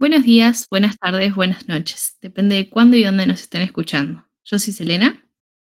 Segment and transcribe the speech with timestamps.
[0.00, 2.16] Buenos días, buenas tardes, buenas noches.
[2.22, 4.24] Depende de cuándo y dónde nos estén escuchando.
[4.46, 5.22] Yo soy Selena.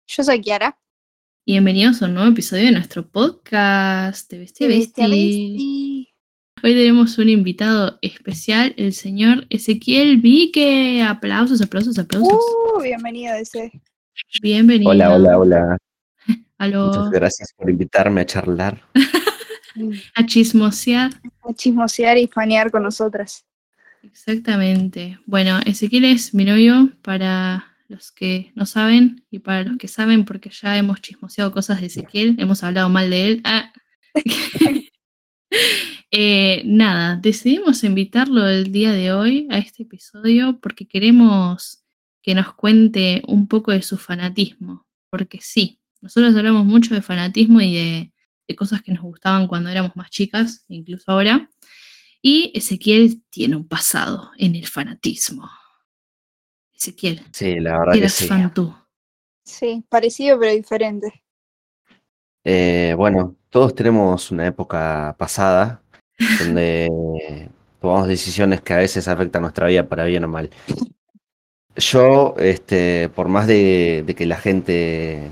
[0.08, 0.76] Yo soy Kiara.
[1.44, 6.12] Y bienvenidos a un nuevo episodio de nuestro podcast de Bestia Bestia Besti.
[6.64, 11.00] Hoy tenemos un invitado especial, el señor Ezequiel Vique.
[11.00, 12.32] Aplausos, aplausos, aplausos.
[12.32, 13.70] Uh, bienvenido ese.
[14.42, 14.90] Bienvenido.
[14.90, 15.78] Hola, hola, hola.
[16.58, 16.88] Aló.
[16.88, 18.82] Muchas gracias por invitarme a charlar.
[20.16, 21.12] A chismosear.
[21.48, 23.44] A chismosear y fanear con nosotras.
[24.04, 25.18] Exactamente.
[25.24, 30.24] Bueno, Ezequiel es mi novio para los que no saben y para los que saben
[30.24, 33.40] porque ya hemos chismoseado cosas de Ezequiel, hemos hablado mal de él.
[33.44, 33.72] Ah.
[36.16, 41.84] Eh, nada, decidimos invitarlo el día de hoy a este episodio porque queremos
[42.22, 44.86] que nos cuente un poco de su fanatismo.
[45.10, 48.12] Porque sí, nosotros hablamos mucho de fanatismo y de,
[48.46, 51.50] de cosas que nos gustaban cuando éramos más chicas, incluso ahora.
[52.26, 55.46] Y Ezequiel tiene un pasado en el fanatismo.
[56.74, 58.26] Ezequiel, Sí, la verdad ¿qué que eras sí.
[58.26, 58.74] fan tú?
[59.44, 61.22] Sí, parecido pero diferente.
[62.42, 65.82] Eh, bueno, todos tenemos una época pasada
[66.38, 70.48] donde tomamos decisiones que a veces afectan nuestra vida para bien o mal.
[71.76, 75.28] Yo, este, por más de, de que la gente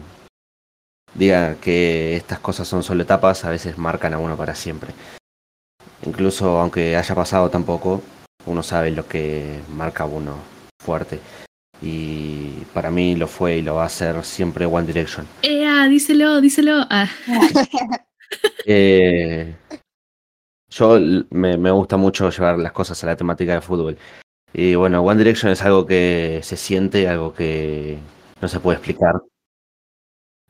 [1.14, 4.92] diga que estas cosas son solo etapas, a veces marcan a uno para siempre.
[6.04, 8.02] Incluso aunque haya pasado tampoco,
[8.46, 10.36] uno sabe lo que marca a uno
[10.82, 11.20] fuerte.
[11.80, 15.26] Y para mí lo fue y lo va a ser siempre One Direction.
[15.66, 16.86] Ah, díselo, díselo.
[16.90, 17.08] Ah,
[18.64, 19.54] Eh,
[20.70, 20.98] yo
[21.30, 23.98] me gusta mucho llevar las cosas a la temática de fútbol.
[24.54, 27.98] Y bueno, One Direction es algo que se siente, algo que
[28.40, 29.22] no se puede explicar.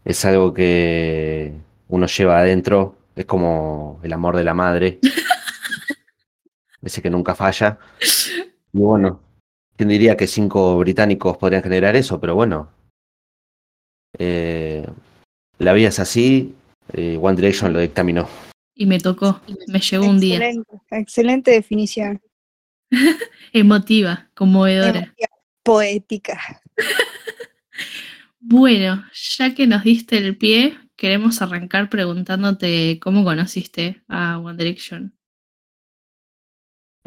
[0.05, 1.53] Es algo que
[1.89, 4.99] uno lleva adentro, es como el amor de la madre,
[6.83, 7.79] ese que nunca falla.
[8.73, 9.21] Y bueno,
[9.77, 12.21] ¿quién diría que cinco británicos podrían generar eso?
[12.21, 12.71] Pero bueno,
[14.19, 14.87] eh,
[15.59, 16.55] la vida es así,
[16.93, 18.29] eh, One Direction lo dictaminó.
[18.75, 20.41] y me tocó, me llegó un día.
[20.91, 22.21] Excelente, definición.
[23.53, 24.99] Emotiva, conmovedora.
[24.99, 25.29] Emotiva,
[25.63, 26.63] Poética.
[28.45, 29.05] Bueno,
[29.39, 35.15] ya que nos diste el pie, queremos arrancar preguntándote cómo conociste a One Direction.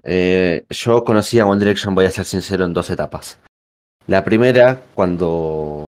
[0.08, 3.40] Eh, yo conocí a One Direction, voy a ser sincero, en dos etapas.
[4.06, 5.86] La primera, cuando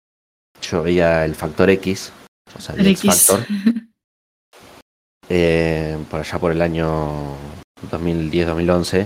[0.62, 2.14] yo veía el Factor X,
[2.56, 3.28] o sea, el X X.
[3.28, 3.46] Factor,
[5.30, 7.36] eh, por allá por el año
[7.92, 9.06] 2010-2011,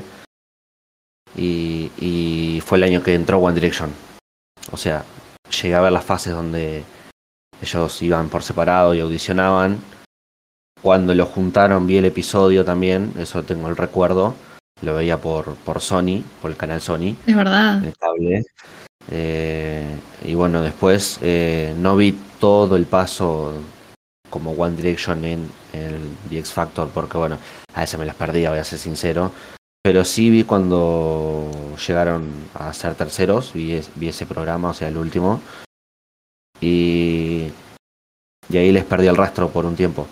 [1.36, 3.92] y, y fue el año que entró One Direction.
[4.72, 5.04] O sea,
[5.50, 6.84] llegué a ver las fases donde
[7.60, 9.80] ellos iban por separado y audicionaban.
[10.84, 14.36] Cuando lo juntaron vi el episodio también, eso tengo el recuerdo.
[14.82, 17.84] Lo veía por, por Sony, por el canal Sony, Es verdad.
[17.84, 18.46] el cable.
[19.12, 19.86] Eh,
[20.24, 23.54] y bueno, después eh, no vi todo el paso
[24.30, 27.38] como One Direction en, en el The X Factor, porque bueno,
[27.74, 29.32] a veces me las perdía, voy a ser sincero.
[29.82, 31.50] Pero sí vi cuando
[31.88, 35.42] llegaron a ser terceros, vi, es- vi ese programa, o sea, el último.
[36.62, 37.48] Y,
[38.50, 40.08] y ahí les perdí el rastro por un tiempo.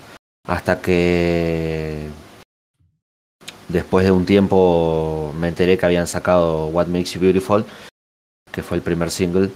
[0.48, 2.08] Hasta que
[3.68, 7.66] después de un tiempo me enteré que habían sacado What Makes You Beautiful,
[8.52, 9.52] que fue el primer single.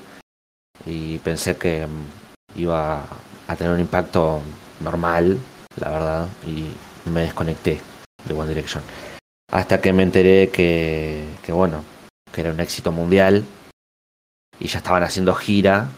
[0.85, 3.03] Y pensé que mm, iba
[3.47, 4.41] a tener un impacto
[4.79, 5.38] normal,
[5.79, 6.27] la verdad.
[6.45, 6.67] Y
[7.09, 7.81] me desconecté
[8.25, 8.83] de One Direction.
[9.51, 11.83] Hasta que me enteré que, bueno,
[12.31, 13.43] que era un éxito mundial.
[14.59, 15.89] Y ya estaban haciendo gira.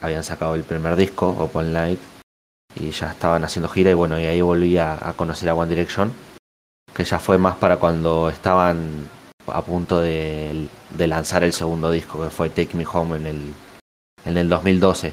[0.00, 2.00] Habían sacado el primer disco, Open Light.
[2.74, 3.90] Y ya estaban haciendo gira.
[3.90, 6.12] Y bueno, y ahí volví a, a conocer a One Direction.
[6.92, 9.08] Que ya fue más para cuando estaban
[9.46, 13.54] a punto de, de lanzar el segundo disco, que fue Take Me Home en el,
[14.24, 15.12] en el 2012.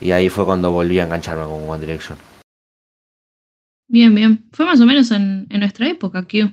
[0.00, 2.18] Y ahí fue cuando volví a engancharme con One Direction.
[3.88, 4.44] Bien, bien.
[4.52, 6.52] Fue más o menos en, en nuestra época, Q.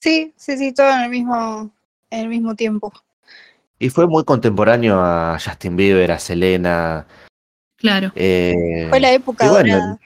[0.00, 1.70] Sí, sí, sí, todo en el mismo,
[2.10, 2.92] en el mismo tiempo.
[3.78, 7.06] Y fue muy contemporáneo a Justin Bieber, a Selena.
[7.76, 8.10] Claro.
[8.14, 10.00] eh, Fue la época bueno, dorada.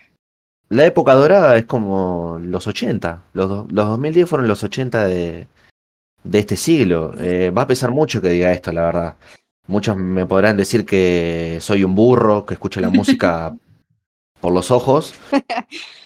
[0.70, 3.24] La época dorada es como los 80.
[3.32, 5.48] Los, los 2010 fueron los 80 de,
[6.22, 7.12] de este siglo.
[7.18, 9.16] Eh, va a pesar mucho que diga esto, la verdad.
[9.66, 13.52] Muchos me podrán decir que soy un burro, que escucho la música
[14.40, 15.14] por los ojos.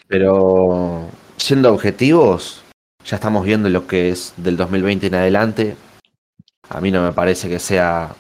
[0.09, 2.63] Pero siendo objetivos,
[3.05, 5.77] ya estamos viendo lo que es del 2020 en adelante.
[6.71, 8.15] A mí no me parece que sea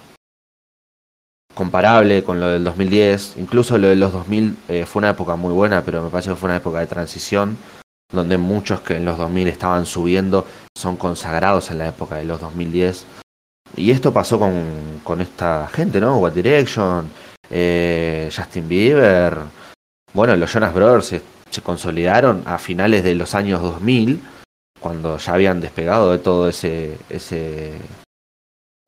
[1.54, 3.34] comparable con lo del 2010.
[3.38, 6.36] Incluso lo de los 2000 eh, fue una época muy buena, pero me parece que
[6.36, 7.56] fue una época de transición
[8.12, 10.46] donde muchos que en los 2000 estaban subiendo
[10.76, 13.06] son consagrados en la época de los 2010.
[13.76, 16.18] Y esto pasó con, con esta gente, ¿no?
[16.18, 17.10] What Direction,
[17.50, 19.38] eh, Justin Bieber.
[20.12, 24.22] Bueno, los Jonas Brothers se, se consolidaron a finales de los años 2000,
[24.78, 27.72] cuando ya habían despegado de todo ese, ese,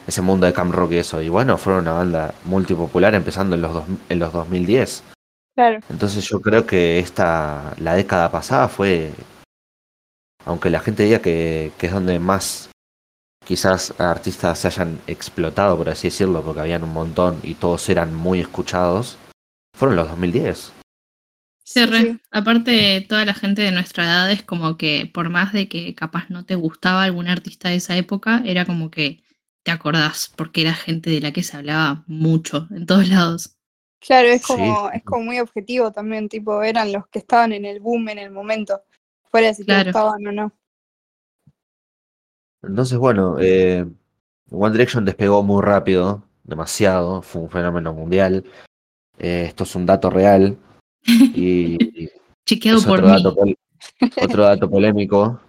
[0.06, 1.20] ese mundo de camp rock y eso.
[1.23, 5.03] Y bueno, fueron una banda multipopular empezando en los, dos, en los 2010.
[5.55, 5.81] Claro.
[5.88, 9.12] Entonces yo creo que esta, la década pasada fue,
[10.44, 12.70] aunque la gente diga que, que es donde más
[13.47, 18.14] quizás artistas se hayan explotado, por así decirlo, porque habían un montón y todos eran
[18.14, 19.17] muy escuchados,
[19.75, 20.73] fueron los 2010.
[21.64, 22.00] Sí, re.
[22.00, 22.20] Sí.
[22.31, 26.29] Aparte, toda la gente de nuestra edad es como que, por más de que capaz
[26.29, 29.23] no te gustaba algún artista de esa época, era como que
[29.66, 33.56] te acordás, porque era gente de la que se hablaba mucho, en todos lados.
[33.98, 34.52] Claro, es Sí.
[34.54, 38.18] como, es como muy objetivo también, tipo, eran los que estaban en el boom en
[38.18, 38.80] el momento,
[39.28, 39.82] fuera de si Claro.
[39.82, 40.52] te gustaban o no.
[42.62, 43.84] Entonces, bueno, eh,
[44.52, 48.44] One Direction despegó muy rápido, demasiado, fue un fenómeno mundial.
[49.19, 50.56] Eh, esto es un dato real
[51.04, 52.08] y, y
[52.46, 53.22] Chequeado por otro mí.
[53.22, 53.36] dato,
[54.22, 55.40] otro dato polémico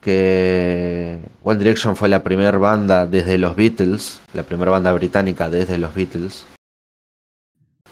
[0.00, 5.78] que One Direction fue la primera banda desde los Beatles, la primera banda británica desde
[5.78, 6.46] los Beatles,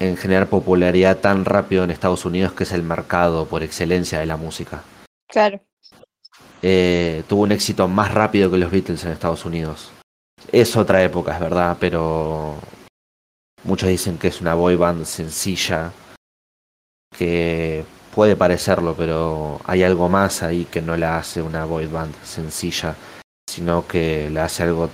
[0.00, 4.26] en generar popularidad tan rápido en Estados Unidos, que es el mercado por excelencia de
[4.26, 4.82] la música.
[5.28, 5.60] Claro.
[6.62, 9.92] Eh, tuvo un éxito más rápido que los Beatles en Estados Unidos.
[10.50, 12.56] Es otra época, es verdad, pero
[13.64, 15.92] muchos dicen que es una boy band sencilla,
[17.16, 17.84] que
[18.14, 22.94] puede parecerlo, pero hay algo más ahí que no la hace una boy band sencilla,
[23.48, 24.90] sino que la hace algo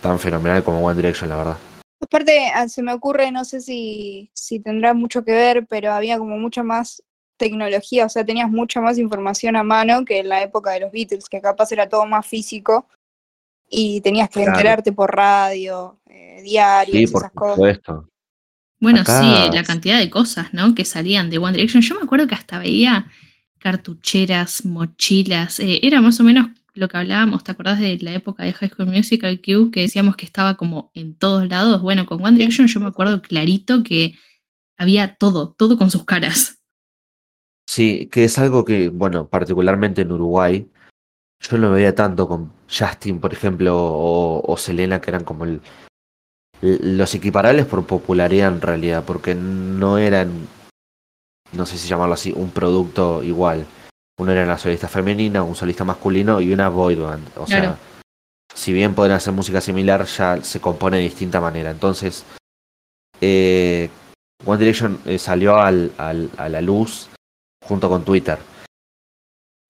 [0.00, 1.56] tan fenomenal como One Direction, la verdad.
[2.02, 6.18] Aparte, ah, se me ocurre, no sé si, si tendrá mucho que ver, pero había
[6.18, 7.02] como mucha más
[7.38, 10.92] tecnología, o sea, tenías mucha más información a mano que en la época de los
[10.92, 12.86] Beatles, que capaz era todo más físico
[13.68, 14.50] y tenías que Claro.
[14.52, 17.54] enterarte por radio, eh, diarios, Sí, por esas cosas.
[17.56, 18.08] supuesto.
[18.80, 20.74] Bueno, Acá- sí, la cantidad de cosas, ¿no?
[20.74, 21.82] Que salían de One Direction.
[21.82, 23.06] Yo me acuerdo que hasta veía
[23.58, 25.58] cartucheras, mochilas.
[25.60, 28.68] eh, era más o menos lo que hablábamos, ¿te acordás de la época de High
[28.70, 29.70] School Musical Q?
[29.70, 31.80] Que decíamos que estaba como en todos lados.
[31.80, 34.18] Bueno, con One Direction yo me acuerdo clarito que
[34.76, 36.58] había todo, todo con sus caras.
[37.66, 40.68] Sí, que es algo que, bueno, particularmente en Uruguay,
[41.40, 45.60] yo no veía tanto con Justin, por ejemplo, o, o Selena, que eran como el,
[46.64, 50.48] los equiparables por popularidad en realidad, porque no eran,
[51.52, 53.66] no sé si llamarlo así, un producto igual.
[54.18, 57.26] Uno era una solista femenina, un solista masculino y una boy band.
[57.36, 57.78] O sea,
[58.54, 61.70] si bien pueden hacer música similar, ya se compone de distinta manera.
[61.70, 62.24] Entonces,
[63.20, 63.90] eh,
[64.44, 67.08] One Direction eh, salió al, al- a la luz
[67.64, 68.38] junto con Twitter.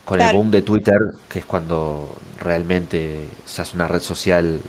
[0.04, 0.98] Con el boom de Twitter,
[1.28, 4.60] que es cuando realmente se hace una red social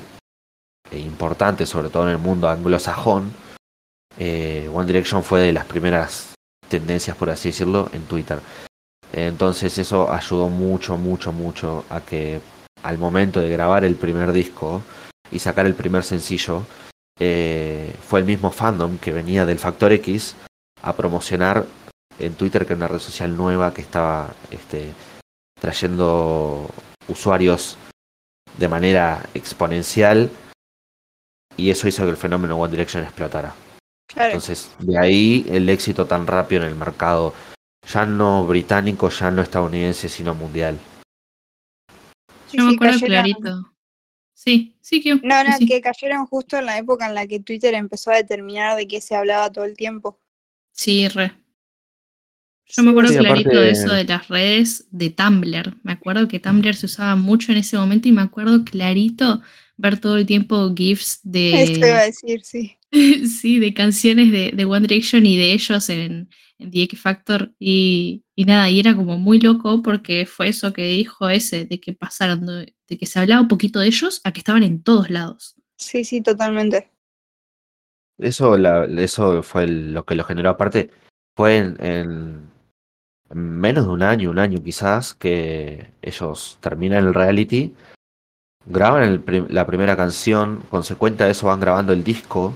[0.92, 3.34] importante, sobre todo en el mundo anglosajón,
[4.18, 6.34] eh, One Direction fue de las primeras
[6.70, 8.40] tendencias, por así decirlo, en Twitter.
[9.12, 12.42] Entonces eso ayudó mucho, mucho, mucho a que
[12.84, 14.82] al momento de grabar el primer disco
[15.32, 16.64] y sacar el primer sencillo,
[17.20, 20.36] eh, fue el mismo fandom que venía del Factor X
[20.82, 21.66] a promocionar
[22.20, 24.94] en Twitter, que era una red social nueva que estaba este,
[25.60, 26.70] trayendo
[27.08, 27.78] usuarios
[28.58, 30.30] de manera exponencial
[31.58, 33.54] y eso hizo que el fenómeno One Direction explotara.
[34.08, 34.30] Claro.
[34.32, 37.34] Entonces, de ahí el éxito tan rápido en el mercado,
[37.92, 40.80] ya no británico, ya no estadounidense, sino mundial.
[42.48, 43.72] Sí, Yo me sí, acuerdo cayeron- clarito.
[44.34, 45.22] Sí, sí, Q.
[45.24, 45.66] No, no, sí.
[45.66, 49.00] que cayeron justo en la época en la que Twitter empezó a determinar de qué
[49.02, 50.20] se hablaba todo el tiempo.
[50.72, 51.32] Sí, re.
[52.68, 55.78] Yo me acuerdo Sí, clarito aparte- de eso de las redes de Tumblr.
[55.84, 59.42] Me acuerdo que Tumblr se usaba mucho en ese momento y me acuerdo clarito
[59.78, 62.78] ver todo el tiempo GIFs Esto iba a de, decir, sí.
[63.28, 67.54] sí, de canciones de, de One Direction y de ellos en, en The X Factor.
[67.60, 71.80] Y, y nada, y era como muy loco porque fue eso que dijo ese, de
[71.80, 74.82] que pasaron, de, de que se hablaba un poquito de ellos a que estaban en
[74.82, 75.56] todos lados.
[75.78, 76.90] Sí, sí, totalmente.
[78.18, 80.50] Eso, la- eso fue el- lo que lo generó.
[80.50, 80.90] Aparte,
[81.36, 82.50] fue en, en
[83.34, 87.74] menos de un año, un año quizás, que ellos terminan el reality,
[88.66, 92.54] graban el prim- la primera canción, consecuente a eso van grabando el disco,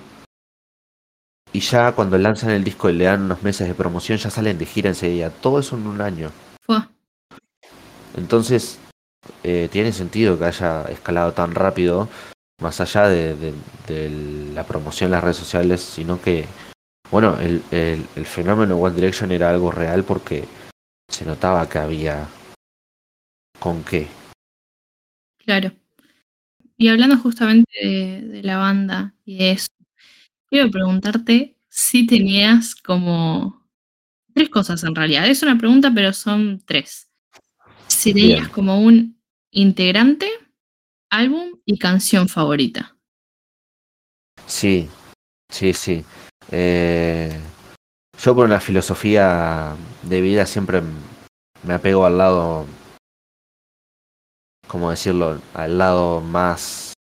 [1.51, 4.57] y ya cuando lanzan el disco y le dan unos meses de promoción, ya salen
[4.59, 5.31] de gira enseguida.
[5.31, 6.29] Todo eso en un año.
[6.63, 6.77] Fue.
[8.15, 8.79] Entonces,
[9.43, 12.07] eh, tiene sentido que haya escalado tan rápido,
[12.61, 13.53] más allá de, de-
[13.87, 14.09] de
[14.53, 16.45] la promoción en las redes sociales, sino que,
[17.09, 20.43] bueno, el, el- el fenómeno One Direction era algo real porque
[21.09, 22.27] se notaba que había
[23.59, 24.07] con qué.
[25.37, 25.71] Claro.
[26.77, 29.67] Y hablando justamente de, de la banda y de eso,
[30.47, 33.67] quiero preguntarte si tenías como
[34.33, 35.27] tres cosas en realidad.
[35.27, 37.09] Es una pregunta, pero son tres.
[37.87, 38.51] Si tenías Bien.
[38.51, 39.19] como un
[39.51, 40.29] integrante,
[41.09, 42.95] álbum y canción favorita.
[44.45, 44.87] Sí,
[45.49, 46.05] sí, sí.
[46.51, 47.37] Eh,
[48.21, 50.81] yo por una filosofía de vida siempre
[51.63, 52.65] me apego al lado,
[54.67, 55.39] ¿cómo decirlo?
[55.53, 56.93] Al lado más,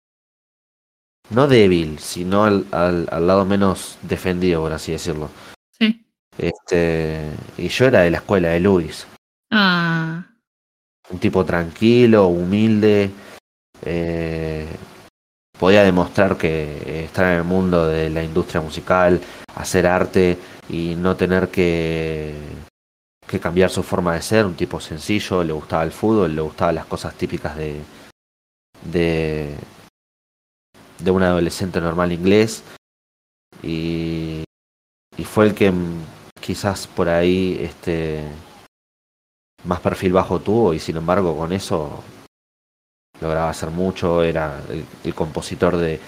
[1.30, 5.30] no débil, sino al, al, al lado menos defendido, por así decirlo.
[5.78, 6.06] Sí.
[6.36, 9.06] Este, y yo era de la escuela de Luis,
[9.50, 10.26] Ah,
[11.10, 13.10] un tipo tranquilo, humilde,
[13.82, 14.68] eh,
[15.58, 19.20] podía demostrar que estar en el mundo de la industria musical,
[19.54, 20.38] hacer arte
[20.68, 22.34] y no tener que,
[23.26, 26.76] que cambiar su forma de ser, un tipo sencillo, le gustaba el fútbol, le gustaban
[26.76, 27.80] las cosas típicas de,
[28.90, 29.54] de,
[30.98, 32.62] de un adolescente normal inglés.
[33.62, 34.44] Y,
[35.16, 35.72] y fue el que
[36.40, 38.22] quizás por ahí este
[39.64, 42.02] más perfil bajo tuvo y sin embargo con eso
[43.20, 44.60] lograba hacer mucho, era
[45.04, 46.00] el, compositor de,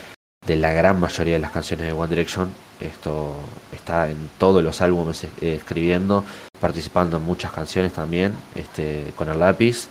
[0.47, 2.53] de la gran mayoría de las canciones de One Direction.
[2.81, 3.37] Esto
[3.73, 6.25] está en todos los álbumes eh, escribiendo,
[6.61, 9.89] participando en muchas canciones también, este, con el lápiz.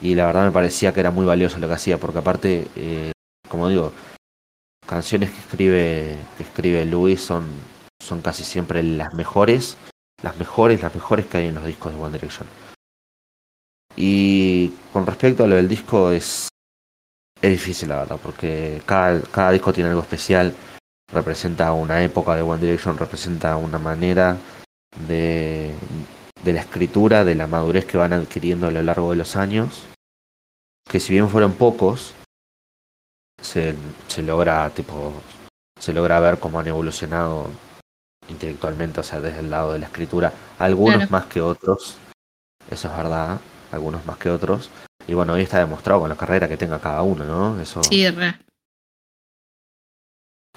[0.00, 3.12] Y la verdad me parecía que era muy valioso lo que hacía, porque aparte, eh,
[3.48, 3.92] como digo,
[4.86, 7.46] canciones que escribe, que escribe Louis son,
[8.02, 9.76] son casi siempre las mejores,
[10.22, 12.48] las mejores, las mejores que hay en los discos de One Direction.
[13.96, 16.48] Y con respecto a lo del disco es,
[17.40, 20.54] es difícil la verdad, porque cada, cada disco tiene algo especial,
[21.12, 24.36] representa una época de One Direction, representa una manera
[25.08, 25.74] de,
[26.44, 29.86] de la escritura, de la madurez que van adquiriendo a lo largo de los años,
[30.88, 32.14] que si bien fueron pocos,
[33.40, 33.74] se,
[34.08, 35.12] se logra tipo
[35.78, 37.50] se logra ver cómo han evolucionado
[38.28, 41.10] intelectualmente, o sea, desde el lado de la escritura, algunos Claro.
[41.12, 41.98] más que otros,
[42.70, 43.38] eso es verdad,
[43.72, 44.70] algunos más que otros,
[45.06, 47.60] y bueno, hoy está demostrado con la carrera que tenga cada uno, ¿no?
[47.60, 48.34] Eso, sí, re.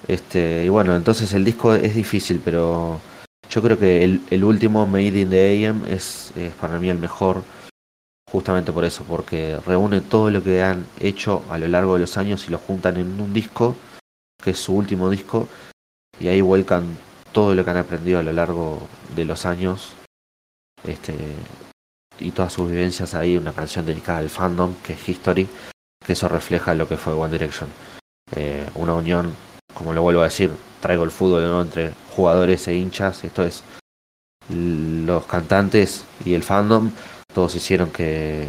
[0.08, 3.00] este, y bueno, entonces el disco es difícil, pero
[3.50, 6.98] yo creo que el, el último Made in the AM es, es para mí el
[6.98, 7.44] mejor,
[8.32, 12.18] justamente por eso, porque reúne todo lo que han hecho a lo largo de los
[12.18, 13.76] años y lo juntan en un disco,
[14.44, 15.48] que es su último disco,
[16.20, 16.98] y ahí vuelcan
[17.32, 19.94] todo lo que han aprendido a lo largo de los años,
[20.84, 21.16] este,
[22.20, 25.48] y todas sus vivencias ahí, una canción dedicada al fandom, que es History,
[26.06, 27.70] que eso refleja lo que fue One Direction.
[28.36, 29.34] Eh, una unión
[29.74, 31.62] como lo vuelvo a decir, traigo el fútbol ¿no?
[31.62, 33.24] entre jugadores e hinchas.
[33.24, 33.64] Esto es
[34.50, 36.92] los cantantes y el fandom,
[37.34, 38.48] todos hicieron que,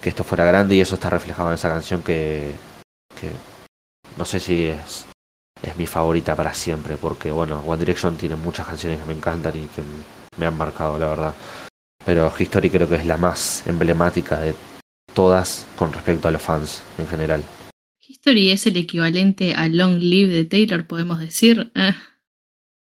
[0.00, 2.54] que esto fuera grande y eso está reflejado en esa canción que,
[3.20, 3.30] que
[4.16, 5.04] no sé si es,
[5.62, 9.56] es mi favorita para siempre, porque bueno, One Direction tiene muchas canciones que me encantan
[9.56, 9.82] y que
[10.36, 11.34] me han marcado, la verdad.
[12.06, 14.54] Pero History creo que es la más emblemática de
[15.12, 17.42] todas con respecto a los fans en general.
[18.08, 21.70] History es el equivalente a Long Live de Taylor, podemos decir.
[21.74, 21.92] Eh,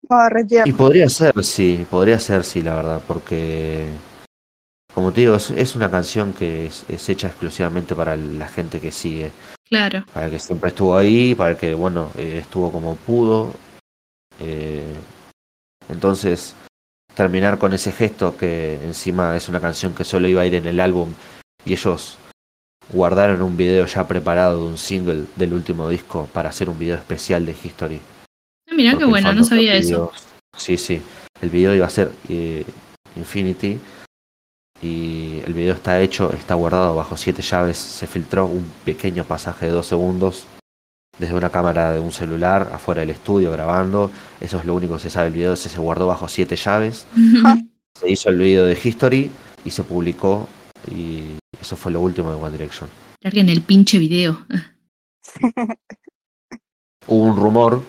[0.09, 0.69] Oh, tierno.
[0.69, 3.87] Y podría ser, sí, podría ser, sí, la verdad, porque,
[4.93, 8.81] como te digo, es, es una canción que es, es hecha exclusivamente para la gente
[8.81, 9.31] que sigue,
[9.69, 13.53] claro, para el que siempre estuvo ahí, para el que, bueno, eh, estuvo como pudo.
[14.39, 14.93] eh,
[15.87, 16.55] entonces,
[17.15, 20.65] terminar con ese gesto que encima es una canción que solo iba a ir en
[20.65, 21.13] el álbum
[21.65, 22.17] y ellos
[22.91, 26.95] guardaron un video ya preparado de un single del último disco para hacer un video
[26.95, 28.01] especial de History.
[28.69, 30.11] Ah, mirá qué Porque el bueno, no sabía eso.
[30.57, 31.01] Sí, sí.
[31.41, 32.65] El video iba a ser eh,
[33.15, 33.79] Infinity.
[34.81, 37.77] Y el video está hecho, está guardado bajo siete llaves.
[37.77, 40.47] Se filtró un pequeño pasaje de dos segundos
[41.17, 44.11] desde una cámara de un celular afuera del estudio grabando.
[44.39, 45.53] Eso es lo único que se sabe del video.
[45.53, 47.05] Ese se guardó bajo siete llaves.
[47.99, 49.29] Se hizo el video de History
[49.63, 50.47] y se publicó.
[50.89, 52.89] Y eso fue lo último de One Direction.
[53.21, 54.45] Larguen el pinche video.
[57.07, 57.83] Hubo un rumor,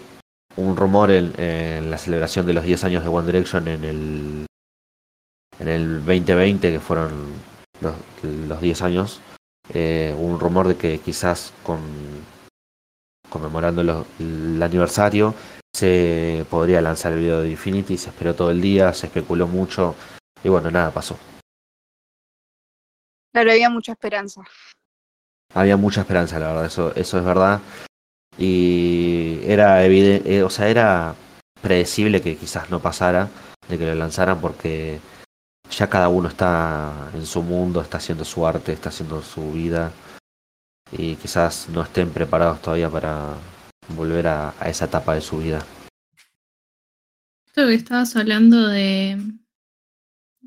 [0.56, 4.46] un rumor en, en la celebración de los 10 años de One Direction en el
[5.62, 7.10] en el 2020 que fueron
[7.80, 7.94] los,
[8.48, 9.20] los 10 años,
[9.72, 11.80] eh, hubo un rumor de que quizás con
[13.32, 15.34] conmemorando lo- el aniversario
[15.74, 19.94] se podría lanzar el video de Infinity, se esperó todo el día, se especuló mucho
[20.44, 21.16] y bueno, nada pasó.
[23.32, 24.42] Claro, había mucha esperanza.
[25.54, 27.60] Había mucha esperanza, la verdad, eso, eso es verdad.
[28.38, 31.14] Y era evidente, o sea, era
[31.62, 33.28] predecible que quizás no pasara,
[33.68, 35.00] de que lo lanzaran, porque
[35.70, 39.90] ya cada uno está en su mundo, está haciendo su arte, está haciendo su vida
[40.92, 43.34] y quizás no estén preparados todavía para
[43.96, 45.64] volver a, a esa etapa de su vida.
[47.46, 49.18] Esto que estabas hablando de...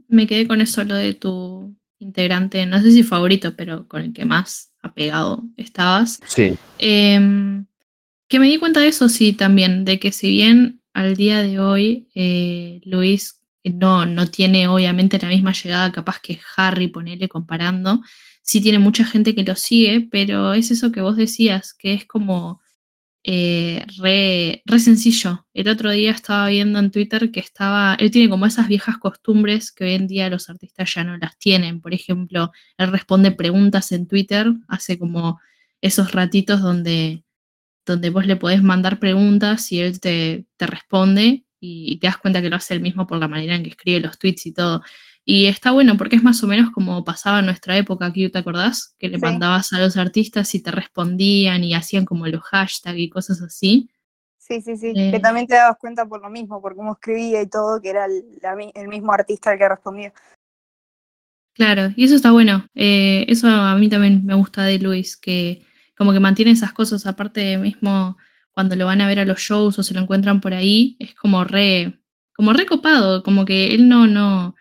[0.08, 4.14] Me quedé con eso, lo de tu integrante, no sé si favorito, pero con el
[4.14, 6.20] que más apegado estabas.
[6.28, 6.56] Sí.
[6.78, 7.66] Em,
[8.28, 11.60] que me di cuenta de eso, sí, también, de que si bien al día de
[11.60, 18.02] hoy eh, Luis no, no tiene obviamente la misma llegada capaz que Harry, ponele comparando,
[18.46, 22.06] sí tiene mucha gente que lo sigue, pero es eso que vos decías, que es
[22.06, 22.62] como
[23.24, 25.48] eh, re, re, sencillo.
[25.54, 29.72] El otro día estaba viendo en Twitter que estaba, él tiene como esas viejas costumbres
[29.72, 31.82] que hoy en día los artistas ya no las tienen.
[31.82, 35.40] Por ejemplo, él responde preguntas en Twitter, hace como
[35.82, 37.24] esos ratitos donde,
[37.86, 42.44] donde vos le podés mandar preguntas y él te, te responde y te das cuenta
[42.44, 44.84] que lo hace él mismo por la manera en que escribe los tweets y todo.
[45.28, 48.38] Y está bueno porque es más o menos como pasaba en nuestra época, aquí ¿te
[48.38, 48.96] acordás?
[49.00, 49.24] Que le Sí.
[49.24, 53.90] mandabas a los artistas y te respondían y hacían como los hashtags y cosas así.
[54.38, 54.94] Sí, sí, sí.
[54.96, 55.10] Eh.
[55.12, 58.06] Que también te dabas cuenta por lo mismo, por cómo escribía y todo, que era
[58.06, 60.14] el, la mi- el mismo artista el que respondía.
[61.54, 62.68] Claro, y eso está bueno.
[62.76, 65.66] Eh, eso a mí también me gusta de Luis, que
[65.98, 68.18] como que mantiene esas cosas, aparte de mismo
[68.52, 71.16] cuando lo van a ver a los shows o se lo encuentran por ahí, es
[71.16, 72.00] como re,
[72.36, 74.56] como re copado, como que él no, no,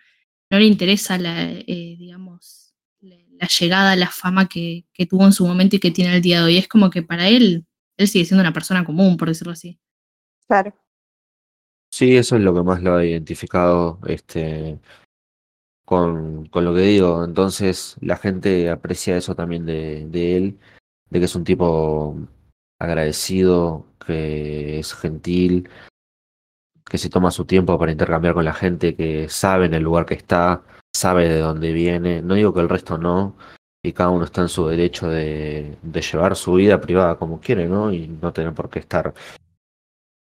[0.50, 5.32] no le interesa la, eh, digamos, la, la llegada, la fama que, que tuvo en
[5.32, 6.58] su momento y que tiene el día de hoy.
[6.58, 9.78] Es como que para él, él sigue siendo una persona común, por decirlo así.
[10.46, 10.74] Claro.
[11.90, 14.80] Sí, eso es lo que más lo ha identificado este,
[15.84, 17.24] con, con lo que digo.
[17.24, 20.58] Entonces la gente aprecia eso también de, de él,
[21.10, 22.16] de que es un tipo
[22.80, 25.68] agradecido, que es gentil,
[26.88, 30.06] que se toma su tiempo para intercambiar con la gente, que sabe en el lugar
[30.06, 30.62] que está,
[30.94, 32.22] sabe de dónde viene.
[32.22, 33.36] No digo que el resto no,
[33.84, 37.92] y cada uno está en su derecho de, llevar su vida privada como quiere, ¿no?
[37.92, 39.12] Y no tener por qué estar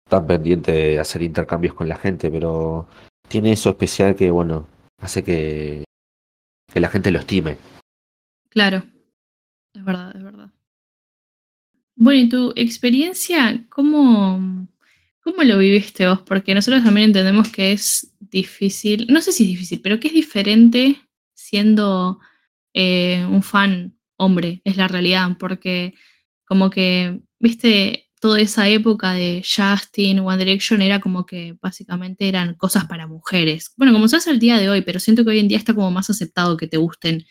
[0.09, 2.88] tan pendiente de hacer intercambios con la gente, pero
[3.29, 4.66] tiene eso especial que, bueno,
[4.98, 5.85] hace que,
[6.72, 7.57] que la gente lo estime.
[8.48, 8.83] Claro,
[9.75, 10.51] es verdad, es verdad.
[11.94, 14.66] Bueno, y tu experiencia, ¿cómo,
[15.22, 16.20] cómo lo viviste vos?
[16.22, 20.14] Porque nosotros también entendemos que es difícil, no sé si es difícil, pero que es
[20.14, 21.00] diferente
[21.35, 22.18] siendo
[22.74, 25.94] eh, un fan hombre, es la realidad, porque
[26.44, 32.54] como que, viste, toda esa época de Justin, One Direction era como que básicamente eran
[32.54, 33.72] cosas para mujeres.
[33.76, 35.74] Bueno, como se hace el día de hoy, pero siento que hoy en día está
[35.74, 37.24] como más aceptado que te gusten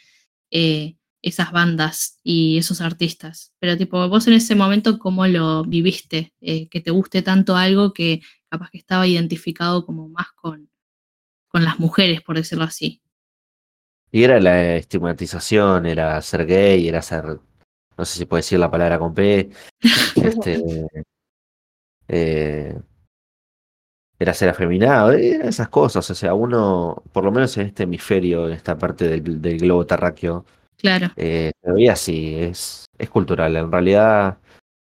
[0.52, 3.54] eh, esas bandas y esos artistas.
[3.60, 6.34] Pero tipo, vos en ese momento, ¿cómo lo viviste?
[6.42, 10.70] Eh, que te guste tanto algo que capaz que estaba identificado como más con,
[11.48, 13.02] con las mujeres, por decirlo así.
[14.12, 17.40] Y era la estigmatización, era ser gay, era ser,
[17.98, 19.50] no sé si puedo decir la palabra con P,
[20.16, 20.62] este,
[22.10, 22.78] eh,
[24.20, 28.48] era ser afeminado, eran esas cosas, o sea, uno, por lo menos en este hemisferio,
[28.48, 30.46] en esta parte del, del globo terráqueo,
[30.82, 31.52] Claro, eh,
[31.90, 34.38] así, es, es cultural, en realidad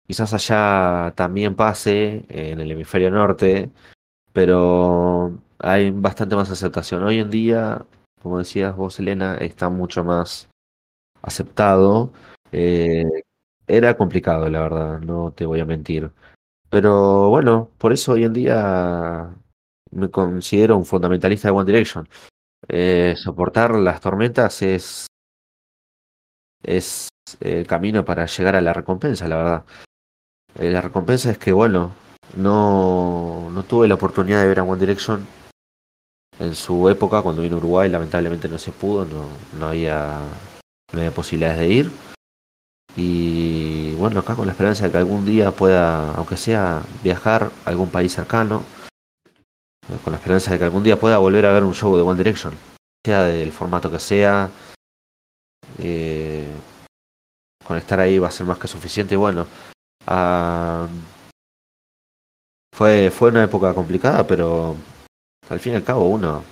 [0.08, 3.70] quizás allá también pase, en el hemisferio norte,
[4.34, 7.04] pero hay bastante más aceptación.
[7.04, 7.86] Hoy en día,
[8.22, 10.50] como decías vos, Elena, está mucho más
[11.22, 12.12] aceptado.
[12.52, 13.06] Eh,
[13.68, 16.12] era complicado, la verdad, no te voy a mentir.
[16.70, 19.30] Pero bueno, por eso hoy en día
[19.92, 22.10] me considero un fundamentalista de One Direction.
[22.68, 25.08] Eh, soportar las tormentas es,
[26.64, 29.64] es el camino para llegar a la recompensa, la verdad.
[30.56, 31.94] Eh, la recompensa es que, bueno,
[32.36, 35.26] no, no tuve la oportunidad de ver a One Direction
[36.40, 39.28] en su época, cuando vino a Uruguay, lamentablemente no se pudo, no,
[39.60, 40.20] no había,
[40.94, 41.92] no había posibilidades de ir.
[42.96, 47.70] Y bueno, acá con la esperanza de que algún día pueda, aunque sea viajar a
[47.70, 48.64] algún país cercano,
[49.90, 52.04] eh, con la esperanza de que algún día pueda volver a ver un show de
[52.04, 52.54] One Direction,
[53.06, 54.50] sea del formato que sea.
[55.82, 56.48] Eh,
[57.66, 59.16] con estar ahí va a ser más que suficiente.
[59.16, 59.48] Bueno,
[60.08, 60.88] ah,
[62.76, 64.76] fue, fue una época complicada, pero
[65.50, 66.44] al fin y al cabo uno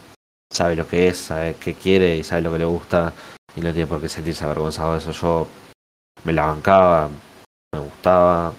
[0.52, 3.14] sabe lo que es, sabe qué quiere y sabe lo que le gusta
[3.56, 5.12] y no tiene por qué sentirse avergonzado de eso.
[5.12, 5.48] Yo
[6.24, 7.10] me la bancaba,
[7.74, 8.54] me gustaba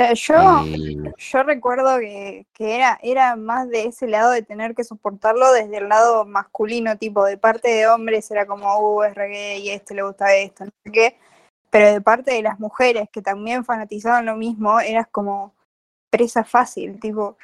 [0.00, 4.74] Eh, yo, y yo recuerdo que, que era, era más de ese lado de tener
[4.74, 9.14] que soportarlo desde el lado masculino, tipo de parte de hombres era como, uh, es
[9.14, 11.18] reggae y este le gusta esto, no sé qué.
[11.68, 15.52] Pero de parte de las mujeres que también fanatizaban lo mismo, eras como
[16.08, 17.36] presa fácil, tipo,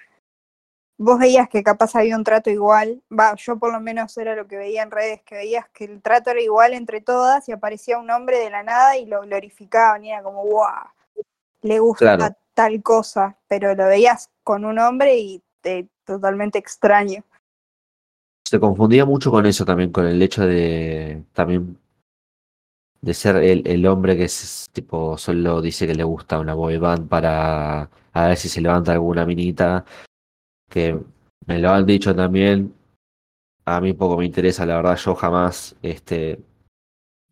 [0.97, 4.47] vos veías que capaz había un trato igual, va, yo por lo menos era lo
[4.47, 7.99] que veía en redes, que veías que el trato era igual entre todas y aparecía
[7.99, 10.88] un hombre de la nada y lo glorificaban y era como, wow,
[11.61, 12.35] le gusta Claro.
[12.57, 17.23] Tal cosa, pero lo veías con un hombre y te, totalmente extraño.
[18.49, 21.79] Se confundía mucho con eso también, con el hecho de también
[23.03, 26.79] de ser el, el hombre que es tipo solo dice que le gusta una boy
[26.79, 29.85] band para a ver si se levanta alguna minita,
[30.71, 30.99] que
[31.47, 32.75] me lo han dicho también.
[33.66, 36.38] A mí poco me interesa, la verdad, yo jamás, este,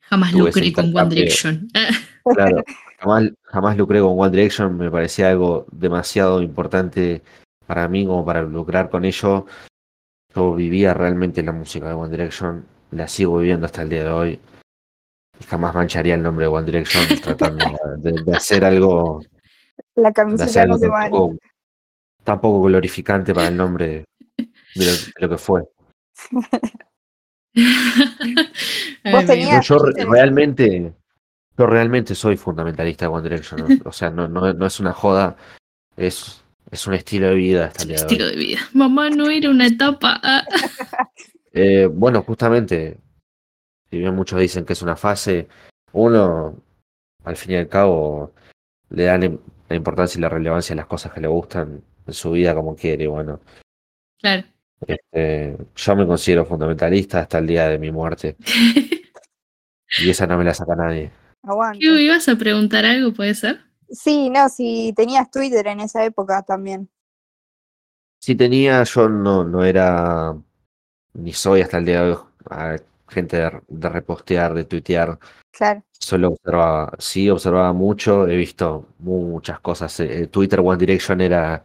[0.03, 1.15] Jamás lucré con One.
[1.15, 1.69] Direction.
[2.25, 2.63] claro,
[3.05, 7.23] jamás, jamás lucré con One Direction, me parecía algo demasiado importante
[7.67, 9.47] para mí como para lucrar con ello.
[10.35, 14.11] Yo vivía realmente la música de One Direction, la sigo viviendo hasta el día de
[14.11, 14.41] hoy.
[15.41, 17.65] Y jamás mancharía el nombre de One Direction tratando
[17.99, 19.23] de, de hacer algo,
[19.95, 21.11] La de camiseta no algo se vale.
[21.11, 21.37] tampoco,
[22.25, 24.05] tampoco glorificante para el nombre
[24.37, 25.63] de lo, de lo que fue.
[29.13, 30.93] Vos tenías- Yo realmente,
[31.57, 33.81] yo realmente soy fundamentalista de One Direction.
[33.85, 35.37] O sea, no, no, no es una joda,
[35.97, 38.59] es, es un estilo de vida hasta Es un estilo de vida.
[38.73, 40.21] Mamá no era una etapa.
[40.23, 40.45] ah.
[41.57, 42.99] Eh, bueno, justamente,
[43.89, 45.47] si bien muchos dicen que es una fase,
[45.93, 46.57] uno,
[47.23, 48.33] al fin y al cabo,
[48.91, 49.39] le dan
[49.69, 52.75] la importancia y la relevancia a las cosas que le gustan en su vida como
[52.75, 53.07] quiere.
[53.07, 53.39] Bueno,
[54.19, 54.43] Claro.
[54.85, 58.35] este, yo me considero fundamentalista hasta el día de mi muerte
[60.01, 61.13] y esa no me la saca nadie.
[61.47, 61.79] Aguante.
[61.81, 63.61] ¿Qué ibas a preguntar algo, puede ser?
[63.91, 66.89] Sí, no, si tenías Twitter en esa época también.
[68.21, 70.35] Si tenía, yo no, no era,
[71.13, 72.19] ni soy hasta el día de hoy,
[72.51, 72.77] a
[73.09, 75.19] gente de, de repostear, de tuitear,
[75.53, 75.85] Claro.
[75.93, 80.01] solo observaba, sí observaba mucho, he visto muchas cosas.
[80.01, 81.63] eh, Twitter One Direction era,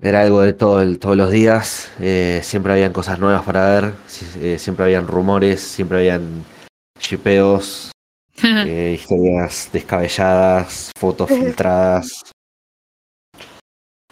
[0.00, 3.94] era algo de todo el- todos los días, eh, siempre habían cosas nuevas para ver,
[4.06, 6.44] si- eh, siempre habían rumores, siempre habían
[6.98, 7.90] chipeos,
[8.42, 12.32] eh, historias descabelladas, fotos filtradas,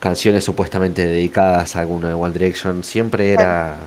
[0.00, 2.84] canciones supuestamente dedicadas a alguno de One Direction.
[2.84, 3.78] Siempre era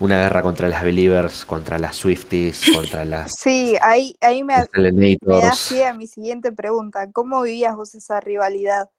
[0.00, 5.16] una guerra contra las Believers, contra las Swifties, contra las, Sí, ahí, ahí me, me
[5.20, 7.10] da pie a mi siguiente pregunta.
[7.12, 8.90] ¿Cómo vivías vos esa rivalidad?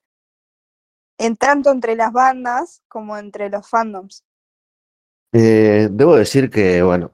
[1.17, 4.23] En tanto entre las bandas como entre los fandoms.
[5.33, 7.11] Eh, debo decir que, bueno,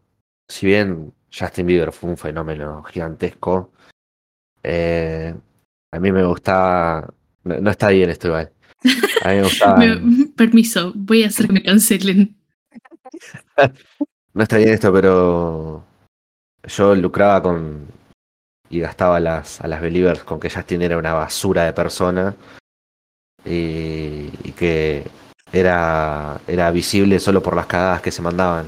[0.48, 3.72] si bien Justin Bieber fue un fenómeno gigantesco,
[4.64, 5.34] eh,
[5.92, 7.14] a mí me gustaba.
[7.44, 8.52] No, no está bien esto igual.
[9.24, 9.78] A mí me gustaba.
[9.78, 12.36] Me- permiso, voy a hacer que me cancelen.
[14.34, 15.86] No está bien esto, pero
[16.68, 17.88] yo lucraba con
[18.70, 22.36] y gastaba a las, a las Believers con que Justin era una basura de persona
[23.46, 25.08] y, y que
[25.54, 28.68] era, era visible solo por las cagadas que se mandaban,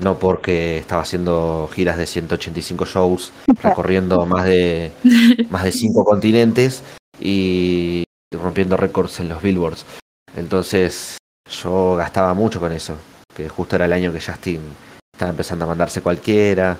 [0.00, 4.92] no porque estaba haciendo giras de 185 shows, recorriendo más de,
[5.50, 6.82] más de cinco continentes
[7.20, 9.84] y rompiendo récords en los billboards.
[10.36, 11.16] Entonces
[11.48, 12.96] yo gastaba mucho con eso,
[13.34, 14.60] que justo era el año que Justin
[15.12, 16.76] estaba empezando a mandarse cualquiera.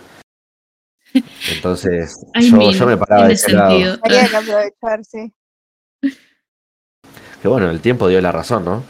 [1.54, 3.70] Entonces I yo, mean, yo me paraba de ese lado.
[3.70, 3.98] sentido.
[4.02, 5.32] Había que aprovechar, sí.
[7.40, 8.82] Que bueno, el tiempo dio la razón, ¿no?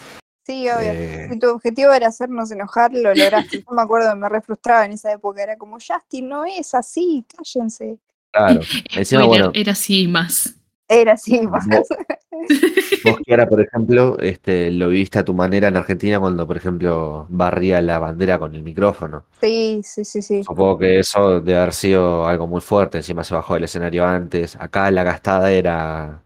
[0.46, 0.90] Sí, obvio.
[0.92, 3.58] Eh, Si tu objetivo era hacernos enojar, lo lograste.
[3.66, 5.42] Yo me acuerdo me re frustraba en esa época.
[5.42, 7.98] Era como, Justin, no es así, cállense.
[8.30, 8.60] claro.
[8.96, 10.54] Encima, bueno, era así más.
[10.86, 11.66] Era así, más.
[11.66, 11.88] Vos-
[13.04, 16.58] vos que ahora, por ejemplo, este, lo viviste a tu manera en Argentina cuando, por
[16.58, 19.24] ejemplo, barría la bandera con el micrófono.
[19.40, 20.44] Sí, sí, sí, sí.
[20.44, 22.98] Supongo que eso debe haber sido algo muy fuerte.
[22.98, 24.56] Encima se bajó del escenario antes.
[24.56, 26.22] Acá la gastada era.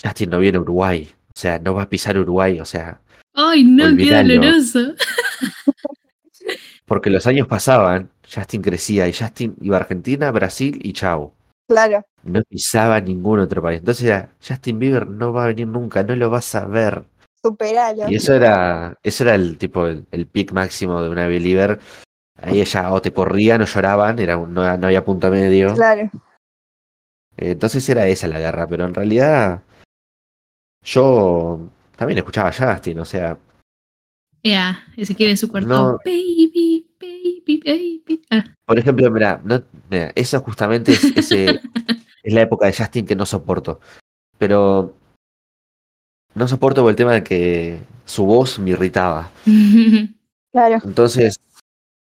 [0.00, 1.12] Justin no viene a Uruguay.
[1.36, 2.60] O sea, no va a pisar Uruguay.
[2.60, 3.00] O sea,
[3.34, 4.94] Ay, no, qué doloroso.
[6.86, 11.32] porque los años pasaban, Justin crecía y Justin iba a Argentina, Brasil y chau.
[11.68, 13.78] Claro, No pisaba ningún otro país.
[13.78, 17.04] Entonces era, Justin Bieber no va a venir nunca, no lo vas a ver.
[17.42, 18.08] superalo.
[18.10, 21.80] Y eso era, eso era el tipo, el, el pic máximo de una believer.
[22.40, 25.72] Ahí ella o te corrían o lloraban, era un- no, no había punto medio.
[25.74, 26.10] Claro.
[27.36, 29.62] Entonces era esa la guerra, pero en realidad
[30.84, 31.60] yo
[31.96, 33.36] también escuchaba a Justin, o sea,
[34.42, 35.68] Ya, ese quiere en su cuarto.
[35.68, 35.98] No.
[36.04, 38.22] Baby, baby, baby.
[38.30, 41.60] Ah, por ejemplo, mira, no, mira, eso justamente es, ese-
[42.22, 43.80] es la época de Justin que no soporto.
[44.38, 44.94] Pero
[46.34, 49.30] no soporto por el tema de que su voz me irritaba.
[50.52, 51.40] Claro, Entonces,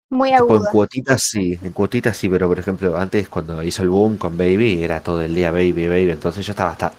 [0.09, 0.71] muy tipo, en aguda.
[0.71, 4.83] cuotitas sí, en cuotitas sí, pero por ejemplo, antes cuando hizo el boom con Baby,
[4.83, 6.95] era todo el día Baby, Baby, entonces yo estaba hasta,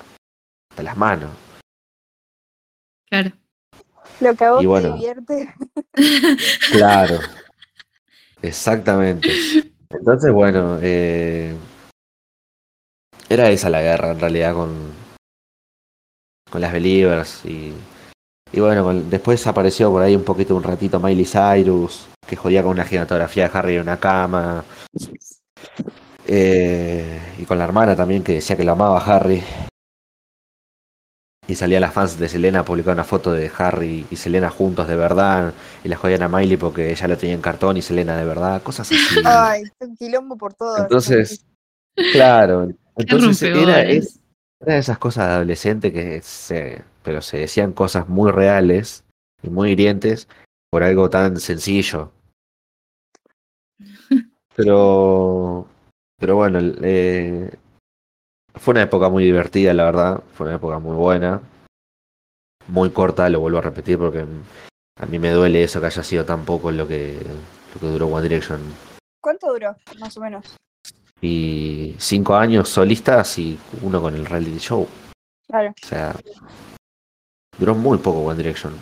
[0.70, 1.32] hasta las manos.
[3.12, 3.32] Claro.
[4.22, 4.90] Lo que a vos Y bueno.
[4.90, 5.54] te divierte.
[6.72, 7.20] Claro,
[8.42, 9.30] exactamente.
[9.90, 11.54] Entonces, bueno, eh,
[13.30, 14.72] era esa la guerra en realidad con,
[16.50, 17.74] con las Believers y,
[18.54, 22.62] y bueno, con- después apareció por ahí un poquito un ratito Miley Cyrus, que jodía
[22.64, 24.64] con una gigantografía de Harry en una cama.
[26.28, 29.44] Eh, y con la hermana también que decía que lo amaba a Harry.
[31.52, 34.88] Y salían las fans de Selena a publicar una foto de Harry y Selena juntos
[34.88, 35.54] de verdad.
[35.84, 38.64] Y la jodían a Miley porque ella lo tenía en cartón y Selena de verdad.
[38.64, 38.96] Cosas así.
[39.26, 40.78] Ay, un quilombo por todo.
[40.78, 41.44] Entonces,
[42.14, 42.70] claro.
[42.96, 44.22] Entonces era, es-
[44.62, 49.04] era de esas cosas de adolescente que se, pero se decían cosas muy reales
[49.44, 50.30] y muy hirientes
[50.72, 52.14] por algo tan sencillo.
[54.56, 55.66] Pero,
[56.20, 57.50] pero bueno, eh,
[58.56, 60.24] fue una época muy divertida, la verdad.
[60.34, 61.42] Fue una época muy buena.
[62.68, 64.26] Muy corta, lo vuelvo a repetir porque
[65.00, 67.20] a mí me duele eso que haya sido tan poco lo que,
[67.74, 68.60] lo que duró One Direction.
[69.22, 70.56] ¿Cuánto duró, más o menos?
[71.22, 74.88] Y cinco años solistas y uno con el reality show.
[75.48, 75.74] Claro.
[75.84, 76.16] O sea,
[77.58, 78.74] duró muy poco One Direction.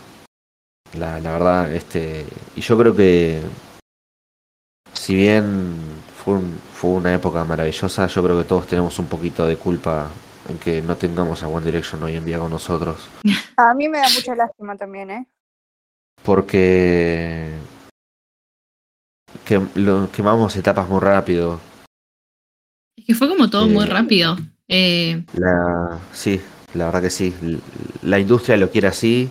[0.98, 2.26] La, la verdad, este.
[2.56, 3.40] Y yo creo que.
[4.92, 5.78] Si bien
[6.24, 10.08] fue, un- fue una época maravillosa, yo creo que todos tenemos un poquito de culpa
[10.48, 13.08] en que no tengamos a One Direction hoy en día con nosotros.
[13.56, 15.26] A mí me da mucha lástima también, ¿eh?
[16.22, 17.50] Porque.
[19.44, 21.60] Que lo, quemamos etapas muy rápido.
[22.96, 24.36] Es que fue como todo muy Eh, rápido.
[24.68, 26.40] Eh, La, sí,
[26.74, 27.34] la verdad que sí.
[28.02, 29.28] La industria lo quiere así,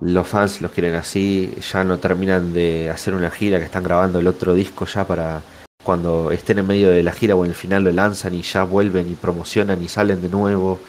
[0.00, 4.18] los fans los quieren así, ya no terminan de hacer una gira que están grabando
[4.20, 5.42] el otro disco ya para
[5.82, 8.64] cuando estén en medio de la gira o en el final lo lanzan y ya
[8.64, 10.80] vuelven y promocionan y salen de nuevo.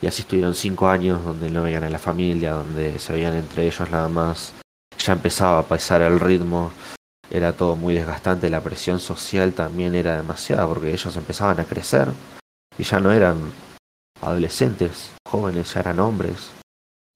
[0.00, 3.66] Y así estuvieron cinco años donde no veían a la familia, donde se veían entre
[3.66, 4.52] ellos nada más.
[4.98, 6.72] Ya empezaba a pasar el ritmo,
[7.30, 12.08] era todo muy desgastante, la presión social también era demasiada porque ellos empezaban a crecer
[12.76, 13.38] y ya no eran
[14.20, 16.50] adolescentes, jóvenes, ya eran hombres.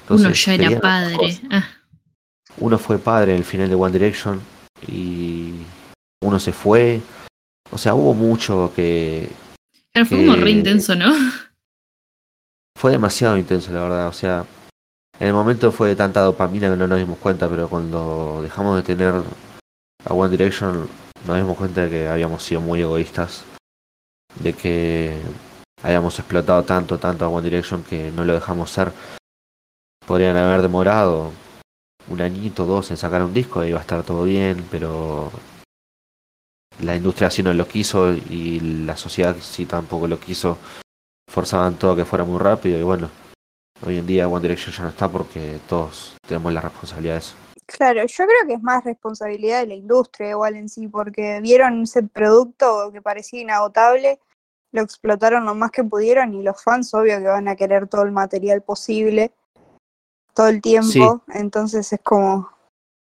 [0.09, 1.39] uno ya era padre.
[1.51, 1.69] Ah,
[2.59, 4.41] Uno fue padre en el final de One Direction
[4.87, 5.36] y
[6.23, 7.01] uno se fue.
[7.73, 9.29] O sea, hubo mucho que
[9.93, 11.13] claro, fue como que- re intenso, ¿no?
[12.79, 14.09] fue demasiado intenso, la verdad.
[14.09, 14.45] O sea,
[15.19, 18.77] en el momento fue de tanta dopamina que no nos dimos cuenta, pero cuando dejamos
[18.77, 19.15] de tener
[20.05, 20.89] a One Direction
[21.27, 23.45] nos dimos cuenta de que habíamos sido muy egoístas,
[24.39, 25.19] de que
[25.83, 28.93] habíamos explotado tanto, tanto a One Direction que no lo dejamos ser.
[30.07, 31.33] Podrían haber demorado
[32.09, 35.33] un añito, dos en sacar un disco y iba a estar todo bien, pero
[36.81, 40.59] la industria así no lo quiso y la sociedad sí tampoco lo quiso.
[41.31, 43.11] Forzaban todo a que fuera muy rápido y bueno,
[43.85, 47.35] hoy en día One Direction ya no está porque todos tenemos la responsabilidad de eso.
[47.67, 51.83] Claro, yo creo que es más responsabilidad de la industria igual en sí, porque vieron
[51.83, 54.21] ese producto que parecía inagotable,
[54.71, 58.03] lo explotaron lo más que pudieron y los fans obvio que van a querer todo
[58.03, 59.33] el material posible
[60.37, 62.51] todo el tiempo, entonces es como,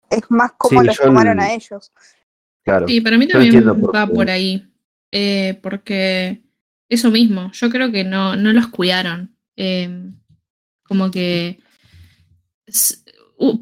[0.09, 1.93] es más como Sí, los tomaron a ellos.
[2.65, 2.87] Claro.
[2.89, 4.15] Sí, para mí también por va qué.
[4.15, 4.65] por ahí.
[5.11, 6.43] Eh, porque
[6.89, 9.37] eso mismo, yo creo que no, no los cuidaron.
[9.57, 10.11] Eh,
[10.83, 11.59] como que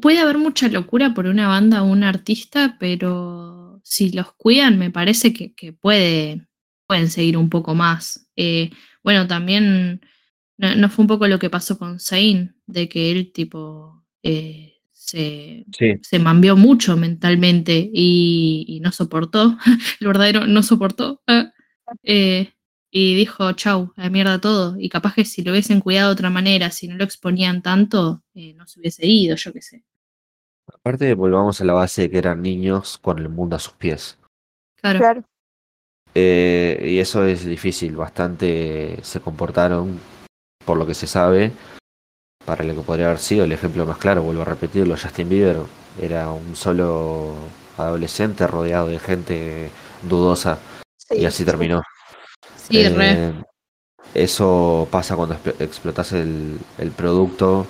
[0.01, 4.91] puede haber mucha locura por una banda o un artista, pero si los cuidan, me
[4.91, 6.47] parece que, que puede,
[6.87, 8.29] pueden seguir un poco más.
[8.35, 8.71] Eh,
[9.03, 10.01] bueno, también
[10.57, 14.66] no, no fue un poco lo que pasó con Zayn, de que él tipo eh,
[15.07, 19.57] se, Sí, se mambió mucho mentalmente y, y no soportó,
[20.01, 21.51] el verdadero no soportó, ah,
[22.03, 22.51] eh,
[22.91, 26.13] y dijo, chau, a la mierda todo, y capaz que si lo hubiesen cuidado de
[26.13, 29.83] otra manera, si no lo exponían tanto, eh, no se hubiese ido, yo qué sé.
[30.67, 34.17] aparte volvamos a la base de que eran niños con el mundo a sus pies.
[34.75, 35.23] Claro, Claro,
[36.15, 39.99] Eh, y eso es difícil, bastante se comportaron,
[40.65, 41.51] por lo que se sabe,
[42.47, 45.57] para lo que podría haber sido el ejemplo más claro, vuelvo a repetirlo, Justin Bieber
[46.01, 47.35] era un solo
[47.77, 49.69] adolescente rodeado de gente
[50.01, 50.57] dudosa
[50.95, 51.45] sí, y así sí.
[51.45, 51.83] terminó.
[52.55, 53.11] sí, re.
[53.11, 53.33] Eh,
[54.13, 57.67] eso pasa cuando expl- explotas el, el producto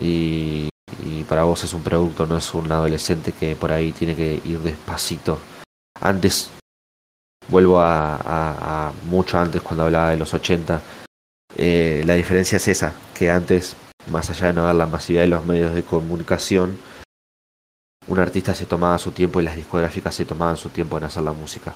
[0.00, 0.68] y,
[1.04, 4.40] y para vos es un producto, no es un adolescente que por ahí tiene que
[4.44, 5.40] ir despacito.
[6.00, 6.50] Antes,
[7.48, 10.80] vuelvo a, a- a mucho antes cuando hablaba de los 80,
[11.56, 13.76] eh, la diferencia es esa, que antes,
[14.10, 16.78] más allá de no dar la masividad de los medios de comunicación,
[18.08, 21.22] un artista se tomaba su tiempo y las discográficas se tomaban su tiempo en hacer
[21.22, 21.74] la música.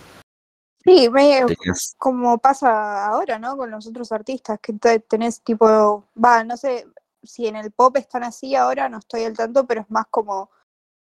[0.84, 3.56] Sí, medio Tenías- como pasa ahora, ¿no?
[3.56, 6.86] Con los otros artistas, que te- tenés tipo, va, no sé,
[7.22, 10.50] si en el pop están así ahora, no estoy al tanto, pero es más como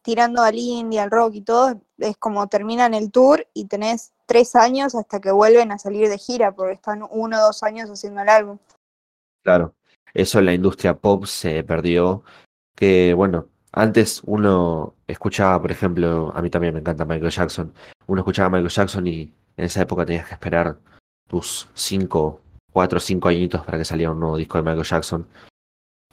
[0.02, 4.56] tirando al indie, al rock y todo, es como terminan el tour y tenés tres
[4.56, 8.22] años hasta que vuelven a salir de gira, porque están uno o dos años haciendo
[8.22, 8.58] el álbum.
[9.44, 9.74] Claro,
[10.14, 12.24] eso en la industria pop se perdió,
[12.76, 17.74] que bueno, antes uno escuchaba, por ejemplo, a mí también me encanta Michael Jackson,
[18.08, 20.78] uno escuchaba a Michael Jackson y en esa época tenías que esperar
[21.28, 25.28] tus cinco, cuatro o cinco añitos para que saliera un nuevo disco de Michael Jackson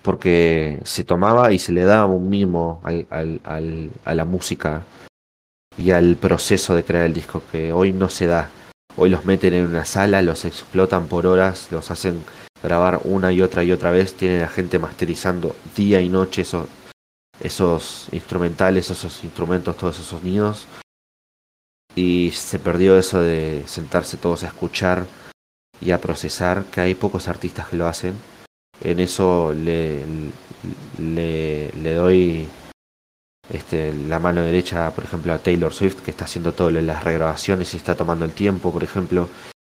[0.02, 4.84] porque se tomaba y se le daba un mimo al, al, a la música
[5.78, 8.50] y al proceso de crear el disco, que hoy no se da.
[8.96, 12.24] Hoy los meten en una sala, los explotan por horas, los hacen
[12.62, 16.66] grabar una y otra y otra vez, tienen a gente masterizando día y noche esos,
[17.40, 20.66] esos instrumentales, esos instrumentos, todos esos sonidos.
[21.94, 25.06] Y se perdió eso de sentarse todos a escuchar
[25.80, 28.14] y a procesar, que hay pocos artistas que lo hacen
[28.82, 30.04] en eso le,
[30.98, 32.48] le, le doy
[33.50, 37.72] este, la mano derecha, por ejemplo, a Taylor Swift, que está haciendo todas las regrabaciones
[37.74, 39.28] y está tomando el tiempo, por ejemplo.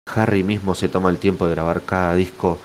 [0.05, 2.59] Harry mismo se toma el tiempo de grabar cada disco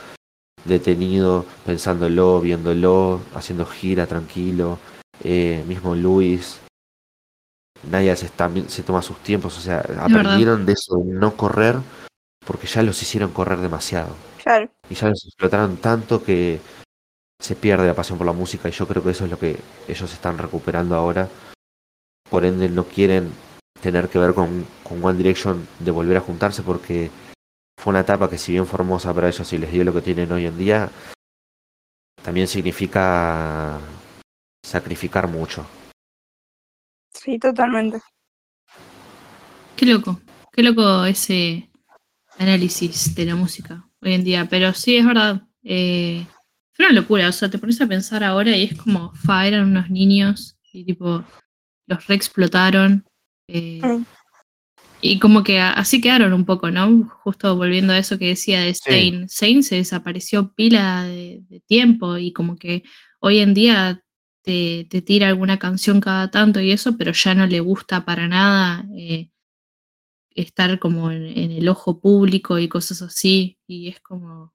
[0.64, 4.78] detenido, pensándolo, viéndolo, haciendo gira tranquilo.
[5.22, 6.60] Eh, mismo Luis.
[7.90, 8.28] Nadie se,
[8.66, 11.76] se toma sus tiempos, o sea, aprendieron de eso, de no correr,
[12.44, 14.14] porque ya los hicieron correr demasiado.
[14.88, 16.60] Y ya los explotaron tanto que
[17.40, 19.59] se pierde la pasión por la música y yo creo que eso es lo que
[19.87, 21.29] ellos están recuperando ahora.
[22.29, 23.33] Por ende no quieren
[23.81, 27.11] tener que ver con, con One Direction de volver a juntarse porque
[27.79, 30.33] fue una etapa que si bien formosa para ellos y les dio lo que tienen
[30.33, 30.90] hoy en día,
[32.22, 33.79] también significa
[34.64, 35.64] sacrificar mucho.
[37.14, 38.01] Sí, totalmente.
[39.77, 40.20] Qué loco,
[40.53, 41.70] qué loco ese
[42.37, 45.42] análisis de la música hoy en día, pero sí, es verdad.
[45.62, 46.27] Eh,
[46.78, 49.68] es una locura, o sea, te pones a pensar ahora y es como, fa, eran
[49.68, 51.24] unos niños y tipo,
[51.86, 53.04] los reexplotaron.
[53.48, 53.80] Eh,
[55.00, 57.08] y como que así quedaron un poco, ¿no?
[57.22, 59.26] Justo volviendo a eso que decía de Zane.
[59.28, 62.82] Zane se desapareció pila de, tiempo y como que
[63.20, 64.02] hoy en día
[64.42, 68.28] te, te, tira alguna canción cada tanto y eso, pero ya no le gusta para
[68.28, 68.86] nada.
[68.96, 69.30] Eh,
[70.42, 73.58] estar como en, el ojo público y cosas así.
[73.66, 74.54] Y es como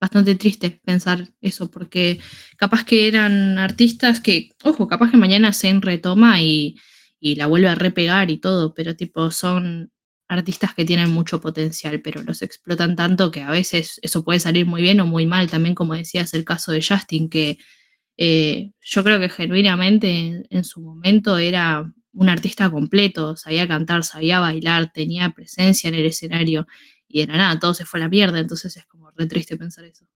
[0.00, 2.20] bastante triste pensar eso, porque
[2.56, 6.76] capaz que eran artistas que, ojo, capaz que mañana se retoma y,
[7.20, 9.92] y la vuelve a repegar y todo, pero tipo son
[10.30, 14.64] artistas que tienen mucho potencial, pero los explotan tanto que a veces eso puede salir
[14.64, 17.58] muy bien o muy mal, también como decías el caso de Justin, que
[18.16, 24.40] eh, yo creo que genuinamente en, su momento era un artista completo, sabía cantar, sabía
[24.40, 26.66] bailar, tenía presencia en el escenario
[27.10, 29.84] y era nada, todo se fue a la mierda, entonces es como re triste pensar
[29.84, 30.06] eso.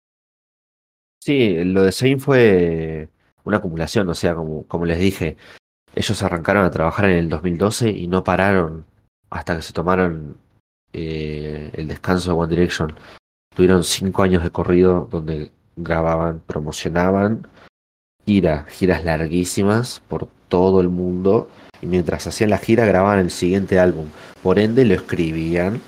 [1.20, 3.08] Sí, lo de Zayn fue
[3.42, 5.36] una acumulación, o sea, como, como les dije,
[5.94, 8.86] ellos arrancaron a trabajar en el 2012 y no pararon
[9.30, 10.36] hasta que se tomaron
[10.92, 12.94] eh, el descanso de One Direction.
[13.54, 17.48] Tuvieron cinco años de corrido donde grababan, promocionaban,
[18.24, 21.48] gira, giras larguísimas por todo el mundo
[21.80, 24.06] y mientras hacían la gira grababan el siguiente álbum.
[24.42, 25.80] Por ende lo escribían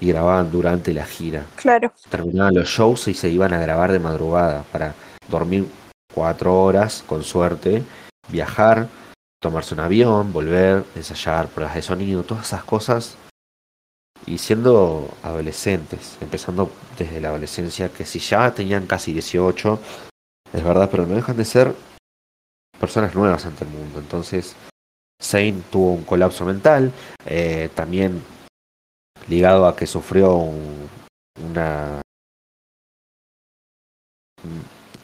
[0.00, 1.44] y grababan durante la gira.
[1.56, 1.92] Claro.
[2.08, 4.94] Terminaban los shows y se iban a grabar de madrugada para
[5.28, 5.66] dormir
[6.12, 7.82] cuatro horas con suerte,
[8.28, 8.88] viajar,
[9.40, 13.16] tomarse un avión, volver, ensayar pruebas de sonido, todas esas cosas.
[14.26, 19.78] Y siendo adolescentes, empezando desde la adolescencia, que si ya tenían casi 18,
[20.52, 21.74] es verdad, pero no dejan de ser
[22.80, 23.98] personas nuevas ante el mundo.
[23.98, 24.56] Entonces,
[25.22, 26.92] Zane tuvo un colapso mental,
[27.24, 28.22] eh, también
[29.28, 30.50] ligado a que sufrió
[31.44, 32.00] una...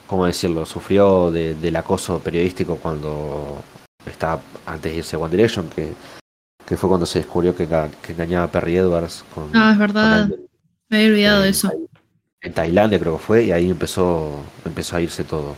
[0.07, 0.67] ¿Cómo decirlo?
[0.67, 3.63] Sufrió del acoso periodístico cuando
[4.05, 5.93] estaba antes de irse a One Direction, que,
[6.67, 7.67] que fue cuando se descubrió que,
[8.03, 9.51] que engañaba a Perry Edwards con...
[9.55, 10.29] Ah, es verdad.
[10.91, 11.73] Me había olvidado de eso.
[12.43, 15.57] En Tailandia creo que fue, y ahí empezó, empezó a irse todo.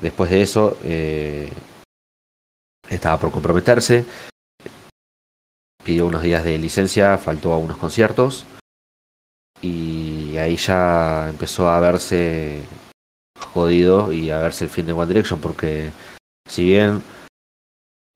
[0.00, 1.50] Después de eso, eh,
[2.88, 4.04] estaba por comprometerse,
[5.86, 8.44] pidió unos días de licencia, faltó a unos conciertos
[9.62, 12.64] y ahí ya empezó a verse
[13.54, 15.92] jodido y a verse el fin de One Direction porque
[16.48, 17.04] si bien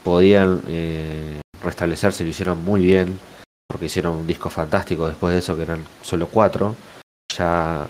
[0.02, 3.20] podían eh, restablecerse, lo hicieron muy bien
[3.68, 6.74] porque hicieron un disco fantástico después de eso que eran solo cuatro,
[7.32, 7.86] ya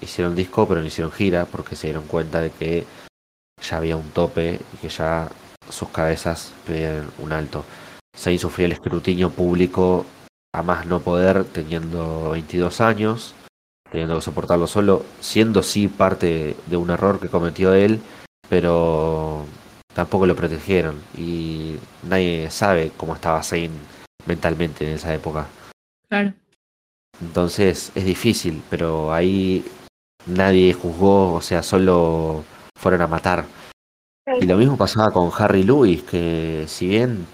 [0.00, 2.86] hicieron disco pero no hicieron gira porque se dieron cuenta de que
[3.60, 5.28] ya había un tope y que ya
[5.68, 7.64] sus cabezas pedían un alto.
[8.14, 10.04] Se sufría el escrutinio público
[10.52, 13.34] a más no poder teniendo 22 años
[13.90, 18.00] teniendo que soportarlo solo, siendo sí parte de un error que cometió él,
[18.48, 19.44] pero
[19.94, 23.70] tampoco lo protegieron y nadie sabe cómo estaba Zane
[24.26, 25.46] mentalmente en esa época.
[26.08, 26.32] Claro.
[27.20, 29.64] Entonces es difícil, pero ahí
[30.26, 32.44] nadie juzgó, o sea, solo
[32.76, 33.44] fueron a matar.
[34.40, 37.26] Y lo mismo pasaba con Harry Lewis, que si bien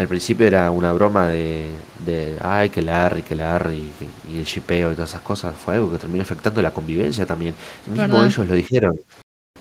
[0.00, 1.68] al principio era una broma de,
[2.06, 3.92] de ay, que Larry, que Larry,
[4.26, 7.54] y, el chipeo y todas esas cosas, fue algo que terminó afectando la convivencia también.
[7.86, 8.98] Mismo ellos lo dijeron,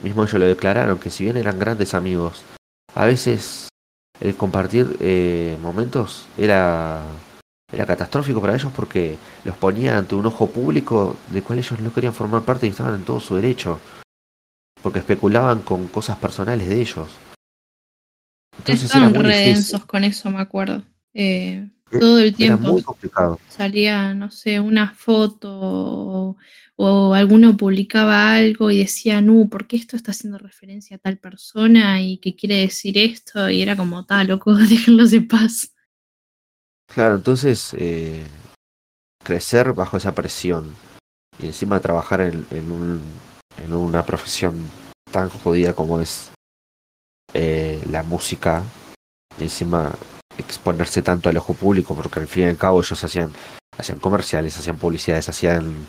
[0.02, 2.44] mismo ellos lo declararon, que si bien eran grandes amigos,
[2.96, 3.68] a veces
[4.22, 7.02] el compartir eh, momentos era
[7.72, 11.94] era catastrófico para ellos porque los ponía ante un ojo público del cual ellos no
[11.94, 13.82] querían formar parte y estaban en todo su derecho,
[14.82, 17.10] porque especulaban con cosas personales de ellos.
[18.60, 20.84] Entonces Estaban redensos con eso, me acuerdo.
[21.14, 23.40] Eh, todo el tiempo muy complicado.
[23.48, 26.38] salía, no sé, una foto o,
[26.76, 31.18] o, alguno publicaba algo y decía, no, ¿por qué esto está haciendo referencia a tal
[31.18, 33.50] persona y qué quiere decir esto?
[33.50, 35.74] Y era como, tal, loco, déjenlos de paz.
[36.94, 38.24] Claro, entonces eh,
[39.24, 40.76] crecer bajo esa presión
[41.42, 43.02] y encima trabajar en, en, un,
[43.64, 44.70] en una profesión
[45.12, 46.32] tan jodida como es
[47.34, 48.64] eh, la música
[49.40, 49.92] encima
[50.38, 53.32] exponerse tanto al ojo público porque al fin y al cabo ellos hacían
[53.78, 55.88] hacían comerciales, hacían publicidades, hacían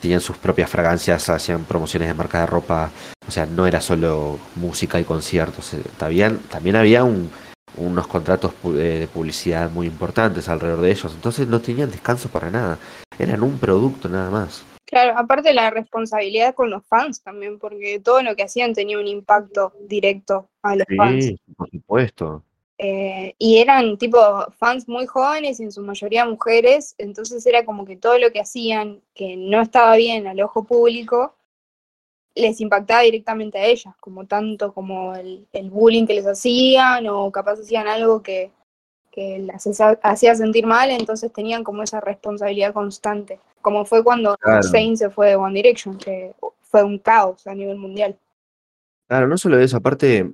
[0.00, 2.90] tenían sus propias fragancias, hacían promociones de marca de ropa,
[3.26, 7.30] o sea, no era solo música y conciertos, eh, también, también había un,
[7.76, 12.50] unos contratos eh, de publicidad muy importantes alrededor de ellos, entonces no tenían descanso para
[12.50, 12.78] nada,
[13.16, 14.64] eran un producto nada más.
[14.92, 19.06] Claro, aparte la responsabilidad con los fans también, porque todo lo que hacían tenía un
[19.06, 21.24] impacto directo a los fans.
[21.24, 22.44] Sí, por supuesto.
[22.76, 24.18] Eh, y eran tipo
[24.58, 28.40] fans muy jóvenes y en su mayoría mujeres, entonces era como que todo lo que
[28.40, 31.36] hacían que no estaba bien al ojo público,
[32.34, 37.60] les impactaba directamente a ellas, como tanto como el, bullying que les hacían o capaz
[37.60, 38.50] hacían algo que,
[39.10, 39.66] que las
[40.02, 44.62] hacía sentir mal, entonces tenían como esa responsabilidad constante, como fue cuando claro.
[44.62, 48.18] se fue de One Direction, que fue un caos a nivel mundial.
[49.08, 50.32] Claro, no solo eso, aparte,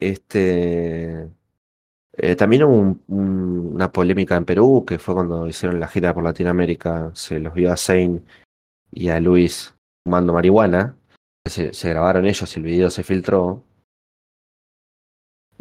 [0.00, 1.28] este,
[2.14, 7.10] eh, también hubo una polémica en Perú, que fue cuando hicieron la gira por Latinoamérica,
[7.14, 8.22] se los vio a Zane
[8.90, 10.96] y a Luis fumando marihuana,
[11.44, 13.64] se, se, grabaron ellos y el video se filtró,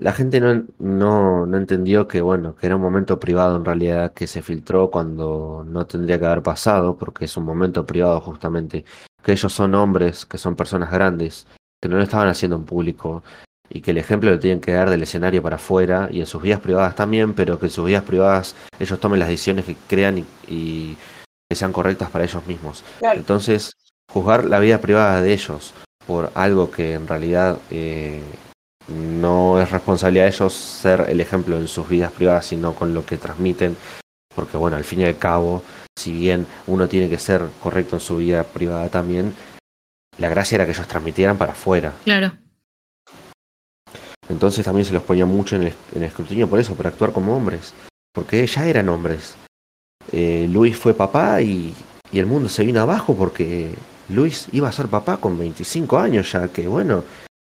[0.01, 4.13] la gente no, no, no entendió que, bueno, que era un momento privado en realidad
[4.13, 8.83] que se filtró cuando no tendría que haber pasado, porque es un momento privado justamente,
[9.23, 11.45] que ellos son hombres, que son personas grandes,
[11.79, 13.21] que no lo estaban haciendo en público
[13.69, 16.41] y que el ejemplo lo tienen que dar del escenario para afuera y en sus
[16.41, 20.17] vidas privadas también, pero que en sus vidas privadas ellos tomen las decisiones que crean
[20.17, 20.97] y, y
[21.47, 22.83] que sean correctas para ellos mismos.
[22.97, 23.19] Claro.
[23.19, 23.73] Entonces,
[24.11, 25.75] juzgar la vida privada de ellos
[26.07, 28.23] por algo que en realidad eh,
[28.91, 33.05] no es responsabilidad de ellos ser el ejemplo en sus vidas privadas, sino con lo
[33.05, 33.75] que transmiten,
[34.35, 35.63] porque bueno, al fin y al cabo,
[35.97, 39.33] si bien uno tiene que ser correcto en su vida privada también,
[40.17, 41.93] la gracia era que ellos transmitieran para afuera.
[42.03, 42.33] Claro.
[44.29, 47.11] Entonces también se los ponía mucho en el, en el escrutinio por eso, por actuar
[47.11, 47.73] como hombres,
[48.13, 49.35] porque ya eran hombres.
[50.11, 51.73] Eh, Luis fue papá y,
[52.11, 53.73] y el mundo se vino abajo porque
[54.09, 57.03] Luis iba a ser papá con 25 años ya, que bueno,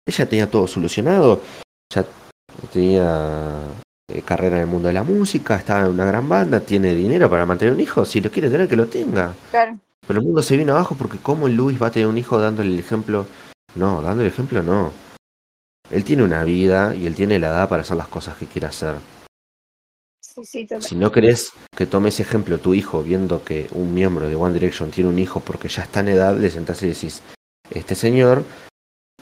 [0.05, 1.41] ella tenía todo solucionado,
[1.93, 2.05] ya
[2.71, 3.61] tenía
[4.09, 7.29] eh, carrera en el mundo de la música, estaba en una gran banda, tiene dinero
[7.29, 9.33] para mantener un hijo, si lo quiere tener que lo tenga.
[9.51, 9.79] Claro.
[10.05, 12.73] Pero el mundo se vino abajo porque cómo Luis va a tener un hijo dándole
[12.73, 13.25] el ejemplo.
[13.75, 14.91] No, dándole el ejemplo no.
[15.89, 18.67] Él tiene una vida y él tiene la edad para hacer las cosas que quiere
[18.67, 18.95] hacer.
[20.19, 24.27] Sí, sí, si no querés que tome ese ejemplo tu hijo viendo que un miembro
[24.27, 27.21] de One Direction tiene un hijo porque ya está en edad, le sentás y decís,
[27.69, 28.43] este señor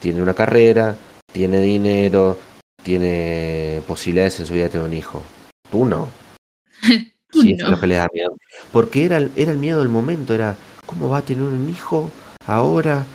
[0.02, 0.96] tiene una carrera,
[1.32, 2.38] tiene dinero,
[2.84, 5.24] tiene posibilidades en su vida de tener un hijo.
[5.72, 6.10] Tú no.
[7.32, 7.66] Tú Sí, no.
[7.66, 8.36] es lo que le da miedo.
[8.74, 12.12] Porque era, el- era el miedo del momento, era, ¿cómo va a tener un hijo
[12.46, 13.06] ahora?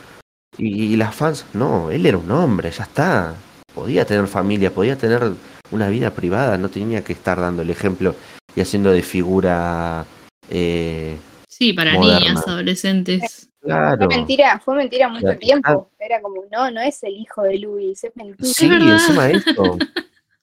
[0.57, 3.35] Y, y las fans, no, él era un hombre, ya está.
[3.75, 5.33] Podía tener familia, podía tener
[5.69, 8.15] una vida privada, no tenía que estar dando el ejemplo
[8.55, 10.05] y haciendo de figura...
[10.49, 11.17] Eh,
[11.47, 12.19] Sí, para Moderna.
[12.19, 13.46] niñas, adolescentes.
[13.67, 14.05] Claro.
[14.07, 15.39] Fue mentira, fue mentira mucho Claro.
[15.39, 15.91] tiempo.
[15.99, 18.53] Era como, no, no es el hijo de Luis, es mentira.
[18.53, 18.93] Sí, verdad.
[18.93, 19.79] encima de eso.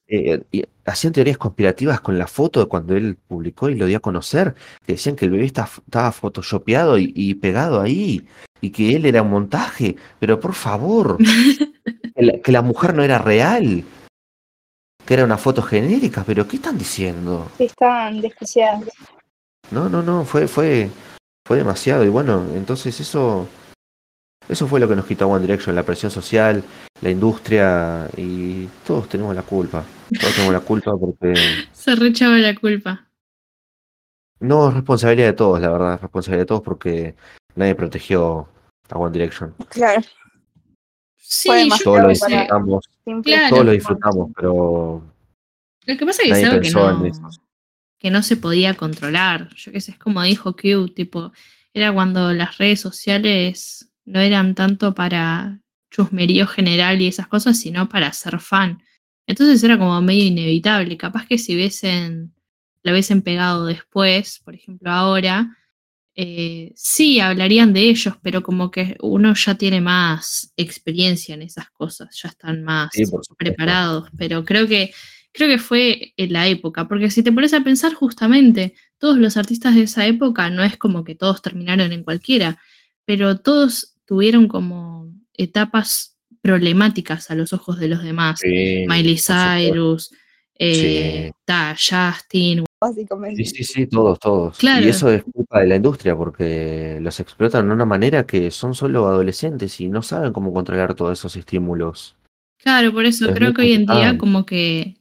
[0.07, 3.97] eh, y hacían teorías conspirativas con la foto de cuando él publicó y lo dio
[3.97, 4.55] a conocer,
[4.87, 8.27] que decían que el bebé está- estaba photoshopeado y, y pegado ahí,
[8.61, 11.17] y que él era un montaje, pero por favor,
[12.15, 13.83] que la, que la mujer no era real,
[15.07, 17.51] que era una foto genérica, pero ¿qué están diciendo?
[17.57, 18.89] Sí, estaban desquiciados.
[19.71, 20.91] No, no, no, fue, fue,
[21.47, 22.05] fue demasiado.
[22.05, 23.47] Y bueno, entonces eso,
[24.49, 26.63] eso fue lo que nos quitó One Direction, la presión social,
[27.01, 29.85] la industria y todos tenemos la culpa.
[30.21, 31.35] Todos tenemos la culpa porque
[31.73, 33.07] Se rechaba la culpa.
[34.41, 37.15] no es responsabilidad de todos, la verdad, es responsabilidad de todos porque
[37.57, 38.49] nadie protegió
[38.91, 39.55] a One Direction.
[39.71, 40.03] Claro,
[41.27, 42.89] Sí, Fue yo demasiado Todos lo que- disfrutamos.
[43.25, 43.49] Claro.
[43.51, 45.03] todos lo disfrutamos, pero
[45.87, 47.41] Lo que pasa es que Nadie que pensó en no, eso.
[47.99, 49.49] Que no se podía controlar.
[49.57, 51.33] Yo qué sé, es como dijo Q, tipo,
[51.73, 57.89] era cuando las redes sociales no eran tanto para chusmerío general y esas cosas, sino
[57.89, 58.83] para ser fan.
[59.27, 60.97] Entonces era como medio inevitable.
[60.97, 62.35] Capaz que si hubiesen,
[62.83, 65.57] la hubiesen pegado después, por ejemplo ahora,
[66.17, 71.71] eh, sí hablarían de ellos, pero como que uno ya tiene más experiencia en esas
[71.71, 73.05] cosas, ya están más Sí,
[73.37, 74.09] preparados.
[74.17, 74.93] Pero creo que
[75.35, 79.37] creo que fue en la época, porque si te pones a pensar justamente, todos los
[79.37, 82.59] artistas de esa época no es como que todos terminaron en cualquiera,
[83.05, 88.39] pero todos tuvieron como etapas problemáticas a los ojos de los demás.
[88.41, 89.19] Sí, Miley.
[89.19, 90.13] Cyrus,
[90.57, 91.33] eh, Sí.
[91.45, 93.45] ta, Justin, básicamente.
[93.45, 94.59] Sí, sí, sí, todos, todos.
[94.59, 94.87] Claro.
[94.87, 98.75] Y eso es culpa de la industria porque los explotan de una manera que son
[98.75, 102.15] solo adolescentes y no saben cómo controlar todos esos estímulos.
[102.59, 104.97] Claro, por eso Es creo que hoy en día como que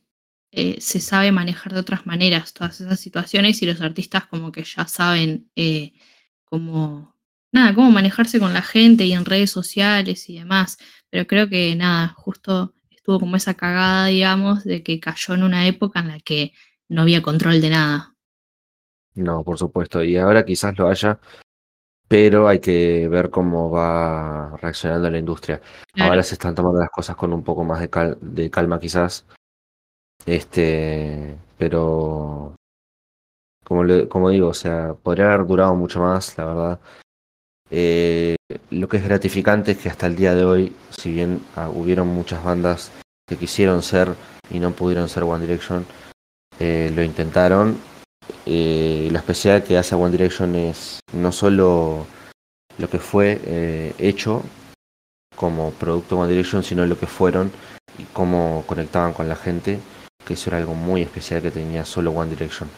[0.53, 4.63] eh, se sabe manejar de otras maneras todas esas situaciones y los artistas como que
[4.63, 5.93] ya saben eh,
[6.45, 7.15] cómo,
[7.51, 10.77] nada, cómo manejarse con la gente y en redes sociales y demás.
[11.09, 15.67] Pero creo que nada, justo estuvo como esa cagada, digamos, de que cayó en una
[15.67, 16.53] época en la que
[16.87, 18.15] no había control de nada.
[19.15, 20.03] No, por supuesto.
[20.03, 21.19] Y ahora quizás lo haya,
[22.07, 25.61] pero hay que ver cómo va reaccionando la industria.
[25.93, 26.11] Claro.
[26.11, 29.25] Ahora se están tomando las cosas con un poco más de, cal- de calma quizás.
[30.25, 32.55] Este, pero
[33.65, 36.79] como, le- como digo, o sea, podría haber durado mucho más, la verdad.
[37.69, 38.35] Eh,
[38.69, 42.07] lo que es gratificante es que hasta el día de hoy, si bien ah, hubieron
[42.07, 42.91] muchas bandas
[43.27, 44.13] que quisieron ser
[44.51, 45.85] y no pudieron ser One Direction,
[46.59, 47.77] eh, lo intentaron.
[48.45, 52.05] Eh, lo especial que hace One Direction es no solo
[52.77, 54.43] lo que fue eh, hecho
[55.35, 57.51] como producto One Direction, sino lo que fueron
[57.97, 59.79] y cómo conectaban con la gente,
[60.25, 62.69] que eso era algo muy especial que tenía solo One Direction.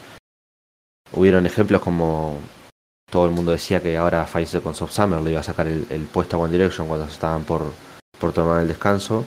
[1.14, 2.40] Hubieron ejemplos como
[3.10, 5.86] todo el mundo decía que ahora Five Seconds of Summer le iba a sacar el,
[5.90, 7.72] el puesto a One Direction cuando estaban por,
[8.20, 9.26] por tomar el descanso.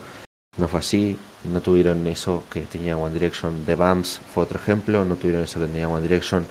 [0.56, 3.64] No fue así, no tuvieron eso que tenía One Direction.
[3.64, 6.46] The Bumps fue otro ejemplo, no tuvieron eso que tenía One Direction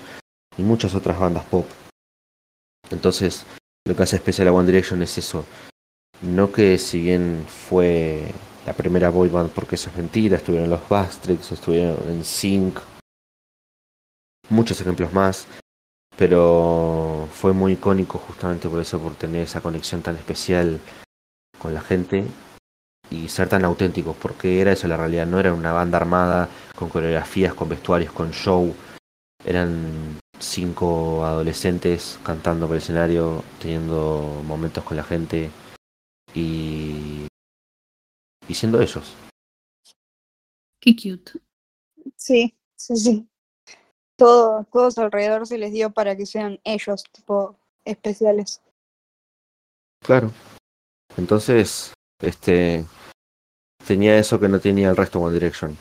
[0.58, 1.68] y muchas otras bandas pop.
[2.90, 3.46] Entonces,
[3.86, 5.46] lo que hace especial a One Direction es eso.
[6.22, 8.34] No que si bien fue
[8.68, 12.78] la primera boy band, porque eso es mentira, estuvieron los Bastrix, estuvieron en Sync,
[14.50, 15.48] muchos ejemplos más,
[16.18, 20.82] pero fue muy icónico justamente por eso, por tener esa conexión tan especial
[21.58, 22.26] con la gente
[23.10, 26.90] y ser tan auténticos, porque era eso la realidad, no era una banda armada con
[26.90, 28.76] coreografías, con vestuarios, con show,
[29.46, 35.52] eran cinco adolescentes cantando por el escenario, teniendo momentos con la gente
[36.34, 37.28] y,
[38.48, 39.14] y siendo ellos.
[40.80, 41.40] Qué cute.
[42.16, 43.28] Sí, sí, sí.
[44.16, 48.62] Todo, todos alrededor se les dio para que sean ellos, tipo, especiales.
[50.02, 50.32] Claro.
[51.18, 52.86] Entonces, este
[53.86, 55.78] tenía eso que no tenía el resto de One Direction.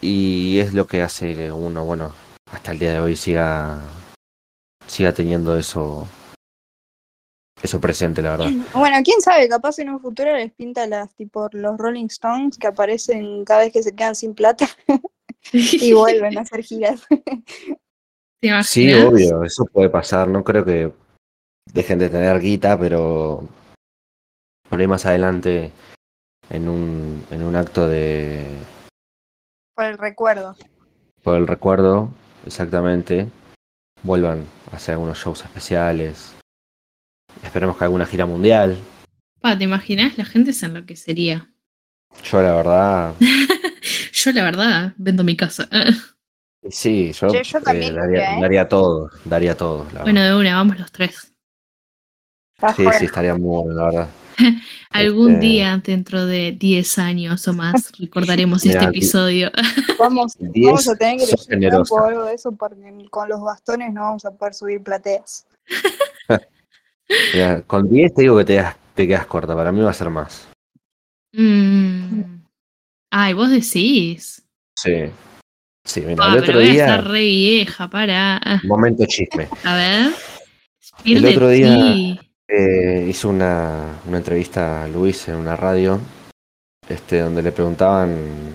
[0.00, 2.14] Y es lo que hace que uno, bueno,
[2.50, 3.82] hasta el día de hoy siga
[4.86, 6.08] siga teniendo eso
[7.62, 8.50] eso presente, la verdad.
[8.74, 12.66] Bueno, quién sabe, capaz en un futuro les pinta las, tipo, los Rolling Stones que
[12.66, 14.66] aparecen cada vez que se quedan sin plata
[15.52, 17.02] y vuelven a hacer giras.
[18.64, 20.28] Sí, obvio, eso puede pasar.
[20.28, 20.92] No creo que
[21.72, 23.46] dejen de tener guita, pero
[24.68, 25.72] por ahí más adelante
[26.48, 28.46] en un en un acto de
[29.74, 30.56] Por el recuerdo.
[31.22, 32.08] por el recuerdo,
[32.46, 33.28] exactamente,
[34.02, 36.34] vuelvan a hacer algunos shows especiales.
[37.42, 38.78] Esperemos que alguna gira mundial.
[39.40, 40.16] Pa, ¿te imaginas?
[40.18, 41.50] La gente se enloquecería.
[42.30, 43.14] Yo la verdad,
[44.12, 45.68] Yo la verdad vendo mi casa.
[46.68, 48.40] sí, yo, Yo- yo también eh, daría, diría, ¿eh?
[48.42, 49.86] daría todo, daría todo.
[49.94, 50.34] la bueno, verdad.
[50.34, 51.32] de una, vamos los tres.
[52.76, 54.08] Sí, sí, estaría muy bueno, la verdad.
[54.90, 59.50] Algún Este- día, dentro de 10 años o más, recordaremos este episodio.
[59.98, 61.24] Vamos, 10 vamos a tener que
[61.54, 65.46] elegir algo de eso porque con los bastones no vamos a poder subir plateas.
[67.34, 69.94] Mira, con 10 te digo que te, quedas- te quedas corta, para mí va a
[69.94, 70.48] ser más.
[71.32, 72.22] Mm.
[73.12, 74.44] Ay, vos decís.
[74.78, 75.04] Sí.
[75.84, 78.40] Sí, mira, Ah, el otro voy a día, estar re vieja, para.
[78.64, 79.48] momento chisme.
[79.64, 80.12] A ver.
[81.04, 85.98] el otro día eh, hizo una, una, entrevista a Luis en una radio,
[86.88, 88.54] este, donde le preguntaban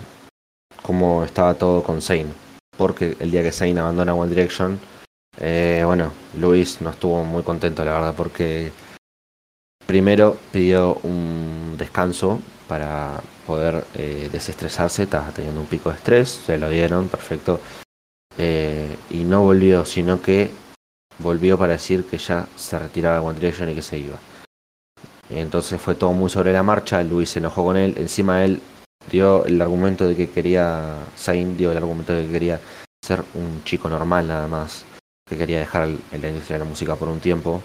[0.82, 2.26] cómo estaba todo con Zane,
[2.78, 4.78] porque el día que Zane abandona One Direction,
[5.38, 8.72] eh, bueno, Luis no estuvo muy contento, la verdad, porque
[9.86, 16.58] primero pidió un descanso para poder eh, desestresarse, estaba teniendo un pico de estrés, se
[16.58, 17.60] lo dieron, perfecto,
[18.38, 20.50] eh, y no volvió, sino que
[21.18, 24.18] volvió para decir que ya se retiraba de One Direction y que se iba.
[25.28, 28.60] Entonces fue todo muy sobre la marcha, Luis se enojó con él, encima él
[29.10, 32.60] dio el argumento de que quería, Zayn dio el argumento de que quería
[33.04, 34.84] ser un chico normal nada más,
[35.26, 37.62] que quería dejar la industria de la música por un tiempo.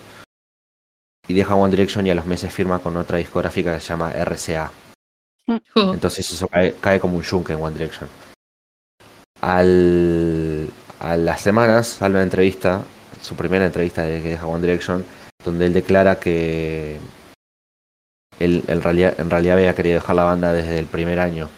[1.28, 4.12] Y deja One Direction y a los meses firma con otra discográfica que se llama
[4.12, 4.72] RCA.
[5.76, 5.94] Oh.
[5.94, 8.10] Entonces eso cae, como un yunque en One Direction.
[9.42, 12.84] Al, a las semanas sale una entrevista,
[13.22, 15.06] su primera entrevista de que deja One Direction,
[15.44, 17.00] donde él declara que
[18.40, 21.50] él en realidad, en realidad había querido dejar la banda desde el primer año.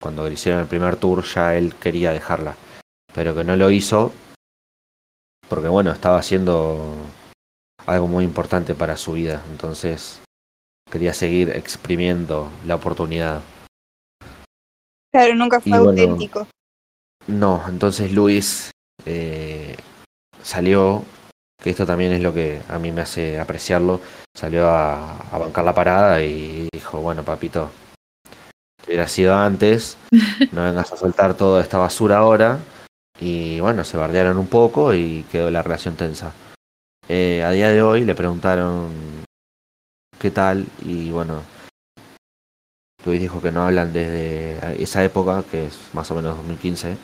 [0.00, 2.56] Cuando hicieron el primer tour ya él quería dejarla.
[3.12, 4.12] Pero que no lo hizo
[5.50, 6.94] porque bueno, estaba haciendo
[7.84, 9.42] algo muy importante para su vida.
[9.50, 10.22] Entonces
[10.90, 13.42] quería seguir exprimiendo la oportunidad.
[15.12, 16.46] Claro, nunca fue auténtico.
[17.26, 18.70] No, entonces Luis
[19.04, 19.76] eh,
[20.40, 21.04] salió,
[21.60, 24.00] que esto también es lo que a mí me hace apreciarlo,
[24.34, 27.70] salió a, bancar la parada y dijo, bueno, papito,
[28.86, 29.98] hubiera sido antes,
[30.52, 32.60] no vengas a soltar toda esta basura ahora.
[33.20, 36.32] Y bueno, se bardearon un poco y quedó la relación tensa.
[37.08, 38.90] Eh, a día de hoy le preguntaron
[40.18, 41.42] qué tal y bueno,
[43.04, 46.96] Luis dijo que no hablan desde esa época, que es más o menos 2015.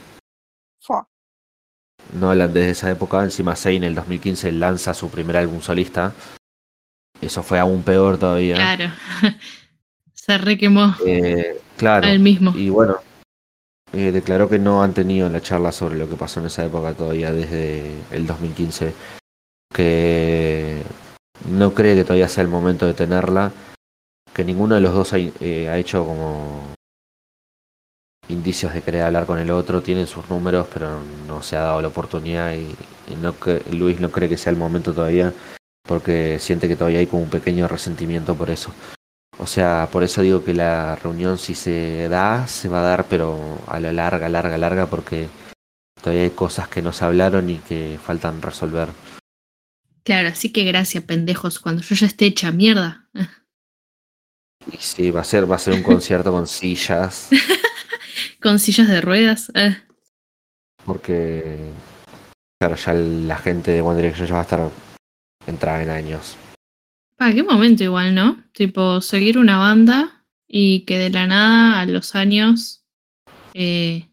[2.15, 6.15] No hablan desde esa época, encima Zayn en el 2015 lanza su primer álbum solista
[7.21, 8.57] eso fue aún peor todavía.
[8.57, 8.93] Claro.
[10.13, 10.95] Se requemó.
[11.07, 12.07] Eh, claro.
[12.07, 12.53] El mismo.
[12.57, 12.97] Y bueno,
[13.97, 16.95] eh, declaró que no han tenido la charla sobre lo que pasó en esa época
[16.95, 18.93] todavía desde el 2015.
[19.73, 20.83] Que
[21.49, 23.53] no cree que todavía sea el momento de tenerla.
[24.35, 26.75] Que ninguno de los dos ha, eh, ha hecho como
[28.29, 29.83] indicios de querer hablar con el otro.
[29.83, 32.55] Tienen sus números, pero no se ha dado la oportunidad.
[32.55, 32.75] Y,
[33.11, 35.33] y no que, Luis no cree que sea el momento todavía
[35.87, 38.73] porque siente que todavía hay como un pequeño resentimiento por eso.
[39.39, 43.05] O sea, por eso digo que la reunión si se da, se va a dar,
[43.05, 45.29] pero a la larga, larga, larga, porque
[46.01, 48.89] todavía hay cosas que no se hablaron y que faltan resolver.
[50.05, 53.09] Claro, así que gracias, pendejos, cuando yo ya esté hecha mierda.
[54.73, 57.29] Y sí, va a ser, va a ser un concierto con sillas.
[58.41, 59.51] con sillas de ruedas.
[59.55, 59.77] Eh.
[60.85, 61.73] Porque,
[62.59, 64.71] claro, ya la gente de One Direction ya va a estar
[65.47, 66.37] entrar en años.
[67.17, 68.45] ¿Para qué momento igual, no?
[68.53, 72.85] Tipo, seguir una banda y que de la nada a los años,
[73.55, 74.09] eh,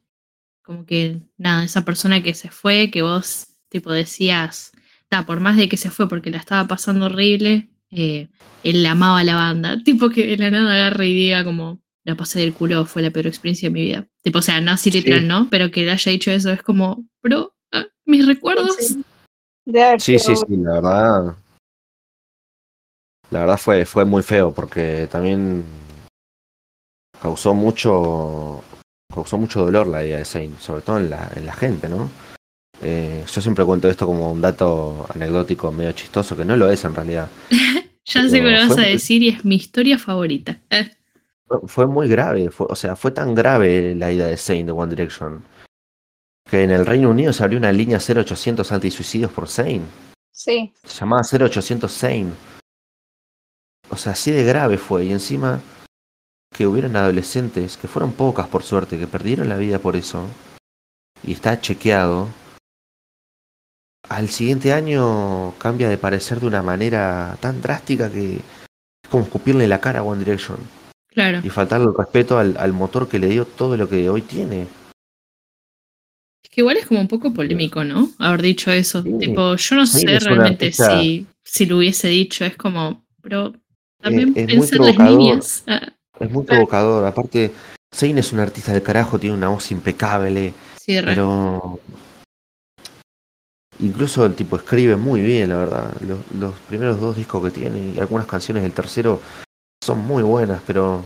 [0.63, 5.57] como que nada, esa persona que se fue, que vos tipo decías, está, por más
[5.57, 8.29] de que se fue porque la estaba pasando horrible, eh,
[8.63, 9.77] él amaba la banda.
[9.83, 13.11] Tipo que de la nada agarre y diga como, la pasé del culo, fue la
[13.11, 14.07] peor experiencia de mi vida.
[14.21, 15.49] Tipo, o sea, no así literal, ¿no?
[15.49, 18.75] Pero que le haya dicho eso es como, bro, ah, mis recuerdos.
[18.77, 21.37] Sí, sí, sí, la verdad.
[23.33, 25.63] La verdad fue, fue muy feo porque también
[27.19, 28.63] causó mucho
[29.11, 32.11] causó mucho dolor la idea de Zane, sobre todo en la, en la gente, ¿no?
[32.83, 36.85] Eh, yo siempre cuento esto como un dato anecdótico medio chistoso, que no lo es
[36.85, 37.27] en realidad.
[38.05, 40.59] ya sé que lo vas a decir y es mi historia favorita.
[41.65, 45.43] fue muy grave, o sea, fue tan grave la idea de Zane de One Direction
[46.51, 49.81] que en el Reino Unido se abrió una línea 0800 antisuicidios por Zane.
[50.31, 50.71] Sí.
[50.83, 52.52] Se llamaba 0800 Zane.
[53.89, 55.05] O sea, así de grave fue.
[55.05, 55.61] Y encima
[56.53, 60.27] que hubieran adolescentes, que fueron pocas por suerte, que perdieron la vida por eso.
[61.23, 62.29] Y está chequeado.
[64.09, 69.67] Al siguiente año cambia de parecer de una manera tan drástica que es como escupirle
[69.67, 70.57] la cara a One Direction.
[71.07, 71.41] Claro.
[71.43, 74.67] Y faltarle el respeto al, al motor que le dio todo lo que hoy tiene.
[76.53, 78.11] Que igual es como un poco polémico, ¿no?
[78.19, 79.01] Haber dicho eso.
[79.01, 82.45] tipo, yo no sé realmente si, si lo hubiese dicho.
[82.45, 83.53] Es como, pero
[84.03, 85.39] también es, muy provocador.
[85.67, 85.93] Ah.
[86.19, 87.05] Es muy provocador.
[87.05, 87.51] Aparte,
[87.93, 90.53] Zane es un artista de carajo, tiene una voz impecable.
[90.79, 91.79] Sí, pero.
[93.79, 95.93] Incluso el tipo escribe muy bien, la verdad.
[96.01, 99.19] Los, los primeros dos discos que tiene y algunas canciones del tercero
[99.83, 101.03] son muy buenas, pero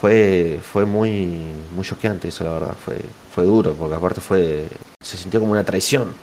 [0.00, 2.76] fue, fue muy, muy choqueante eso, la verdad.
[2.76, 3.00] Fue,
[3.32, 4.68] fue duro, porque aparte fue.
[5.02, 6.14] se sintió como una traición.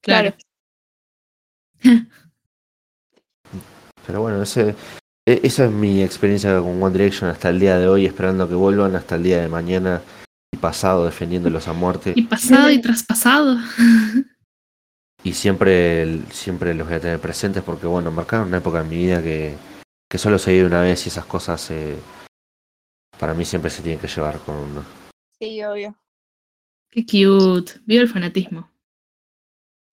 [0.00, 0.34] Claro.
[4.10, 4.74] Pero bueno, ese,
[5.24, 8.56] e- esa es mi experiencia con One Direction hasta el día de hoy, esperando que
[8.56, 10.02] vuelvan hasta el día de mañana
[10.52, 12.12] y pasado defendiéndolos a muerte.
[12.16, 13.56] Y pasado y traspasado.
[15.22, 18.96] Y siempre, siempre los voy a tener presentes porque, bueno, marcaron una época en mi
[18.96, 19.54] vida que,
[20.10, 21.94] que solo se vive una vez y esas cosas eh,
[23.18, 24.82] para mí siempre se tienen que llevar con uno.
[25.38, 25.94] Sí, obvio.
[26.90, 27.82] Qué cute.
[27.84, 28.70] Viva el fanatismo.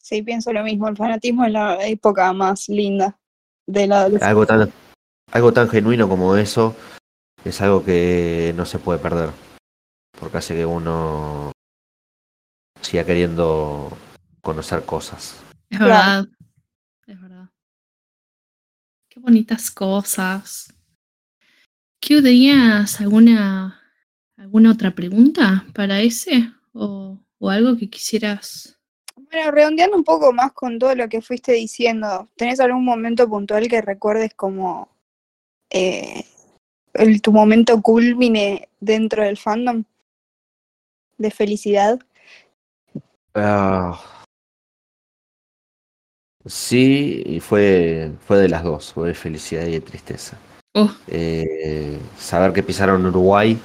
[0.01, 0.87] Sí, pienso lo mismo.
[0.87, 3.19] El fanatismo es la época más linda
[3.67, 4.29] de la adolescencia.
[4.29, 4.73] Algo tan,
[5.31, 6.75] algo tan genuino como eso
[7.43, 9.29] es algo que no se puede perder.
[10.19, 11.51] Porque hace que uno
[12.81, 13.95] siga queriendo
[14.41, 15.41] conocer cosas.
[15.69, 16.23] Es Claro.
[16.23, 16.27] verdad.
[17.05, 17.49] Es verdad.
[19.09, 20.73] Qué bonitas cosas.
[21.99, 23.81] ¿Qué tenías alguna
[24.37, 26.51] alguna otra pregunta para ese?
[26.73, 28.76] ¿O, o algo que quisieras?
[29.31, 33.67] Bueno, redondeando un poco más con todo lo que fuiste diciendo, ¿tenés algún momento puntual
[33.67, 34.89] que recuerdes como
[35.69, 36.25] eh,
[36.93, 39.83] el, tu momento culmine dentro del fandom?
[41.17, 41.99] De felicidad.
[43.33, 43.99] Ah,
[46.45, 50.37] sí, y fue, fue de las dos, fue de felicidad y de tristeza.
[50.73, 53.59] Oh, Eh, saber que pisaron Uruguay,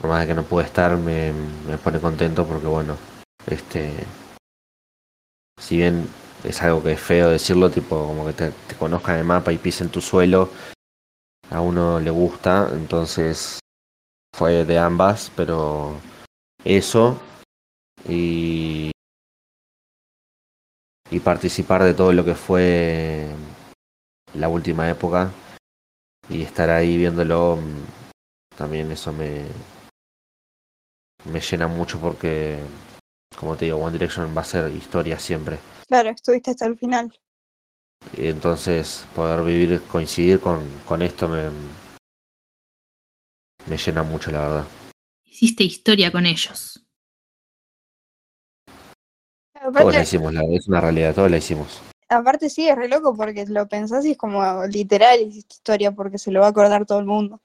[0.00, 1.32] por más de que no pude estar, me,
[1.66, 2.96] me pone contento porque bueno,
[3.46, 3.92] este,
[5.60, 6.08] si bien
[6.44, 9.58] es algo que es feo decirlo, tipo como que te, te conozcan el mapa y
[9.58, 10.50] pisen tu suelo,
[11.50, 13.60] a uno le gusta, entonces
[14.34, 15.94] fue de ambas, pero
[16.64, 17.20] eso
[18.08, 18.90] y
[21.10, 23.26] y participar de todo lo que fue
[24.34, 25.30] la última época
[26.28, 29.46] y estar ahí viéndolo mm, también eso me
[31.24, 32.58] me llena mucho porque
[33.36, 37.12] como te digo One Direction va a ser historia siempre Claro, estuviste hasta el final.
[38.16, 41.50] y entonces poder vivir coincidir con, con esto me
[43.66, 44.64] me llena mucho la verdad
[45.24, 46.84] hiciste historia con ellos.
[49.54, 52.88] todos la Aparte, hicimos la es una realidad todos la hicimos aparte sí, es re
[52.88, 56.50] loco porque lo pensás y es como literal hiciste historia porque se lo va a
[56.50, 57.40] acordar todo el mundo.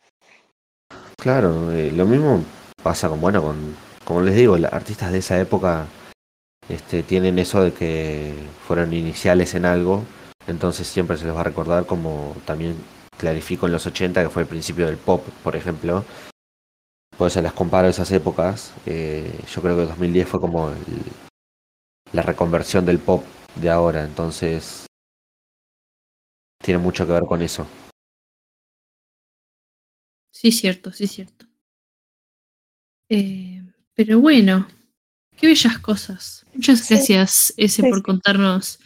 [1.18, 2.44] Claro, eh, lo mismo
[2.82, 3.76] pasa con, bueno, con,
[4.06, 5.86] como les digo, la- artistas de esa época
[6.70, 8.34] este, tienen eso de que
[8.68, 10.04] fueron iniciales en algo,
[10.48, 12.76] entonces siempre se les va a recordar como también
[13.18, 16.04] clarifico en los 80, que fue el principio del pop, por ejemplo.
[17.18, 20.76] Pues se las comparo esas épocas, eh, yo creo que 2010 fue como el-
[22.12, 23.24] la reconversión del pop
[23.56, 24.86] de ahora, entonces
[26.64, 27.68] tiene mucho que ver con eso.
[30.32, 31.46] Sí, cierto, sí, cierto.
[33.10, 33.53] Eh,
[33.96, 34.68] pero bueno,
[35.38, 36.46] qué bellas cosas.
[36.54, 36.94] Muchas Sí.
[36.96, 38.04] gracias, ese, Sí, por sí.
[38.04, 38.80] contarnos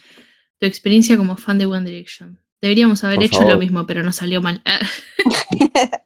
[0.60, 2.38] tu experiencia como fan de One Direction.
[2.60, 3.52] Deberíamos haber Por hecho favor.
[3.52, 4.62] lo mismo, pero nos salió mal.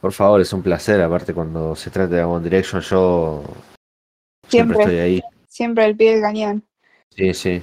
[0.00, 1.00] Por favor, es un placer.
[1.02, 3.42] Aparte, cuando se trata de One Direction, yo
[4.48, 4.78] siempre, Siempre.
[4.80, 5.20] estoy ahí.
[5.48, 6.64] Siempre al pie del cañón.
[7.14, 7.62] Sí, sí.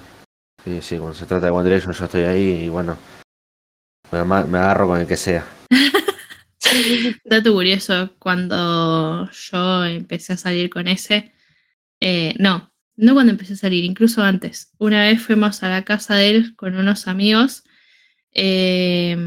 [0.63, 0.97] Sí, sí.
[0.97, 2.95] Cuando se trata de One Direction, yo estoy ahí y bueno,
[4.11, 5.45] me agarro con el que sea.
[7.25, 11.31] Dato curioso, cuando yo empecé a salir con ese,
[11.99, 14.71] eh, no, no cuando empecé a salir, incluso antes.
[14.77, 17.63] Una vez fuimos a la casa de él con unos amigos
[18.33, 19.17] eh,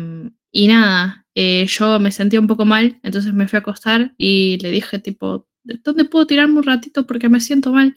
[0.52, 4.58] y nada, eh, yo me sentía un poco mal, entonces me fui a acostar y
[4.58, 7.94] le dije tipo, ¿dónde puedo tirarme un ratito porque me siento mal?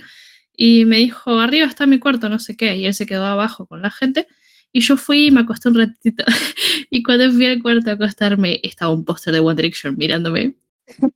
[0.55, 3.65] Y me dijo, arriba está mi cuarto, no sé qué, y él se quedó abajo
[3.67, 4.27] con la gente.
[4.75, 6.25] Y yo fui y me acosté un ratito.
[6.89, 10.55] y cuando fui al cuarto a acostarme, estaba un póster de One Direction mirándome.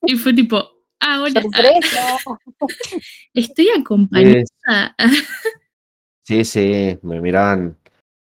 [0.03, 0.63] Y fue tipo,
[0.99, 2.17] ah, hola, ¡Sorpresa!
[3.33, 4.95] estoy acompañada.
[6.23, 7.75] Sí, sí, me miraban.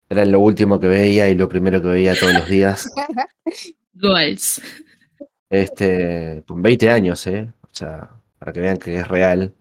[0.07, 2.89] Era lo último que veía y lo primero que veía todos los días.
[3.93, 4.61] Goals.
[5.49, 7.51] Este, con 20 años, ¿eh?
[7.61, 9.53] O sea, para que vean que es real.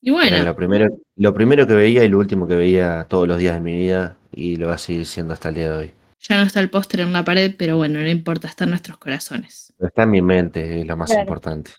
[0.00, 3.28] Y Era bueno, lo primero, lo primero que veía y lo último que veía todos
[3.28, 5.76] los días de mi vida y lo va a seguir siendo hasta el día de
[5.78, 5.94] hoy.
[6.20, 8.96] ya no está el póster en la pared, pero bueno, no importa, está en nuestros
[8.98, 9.72] corazones.
[9.78, 11.22] Está en mi mente, es lo más Claro.
[11.22, 11.70] importante.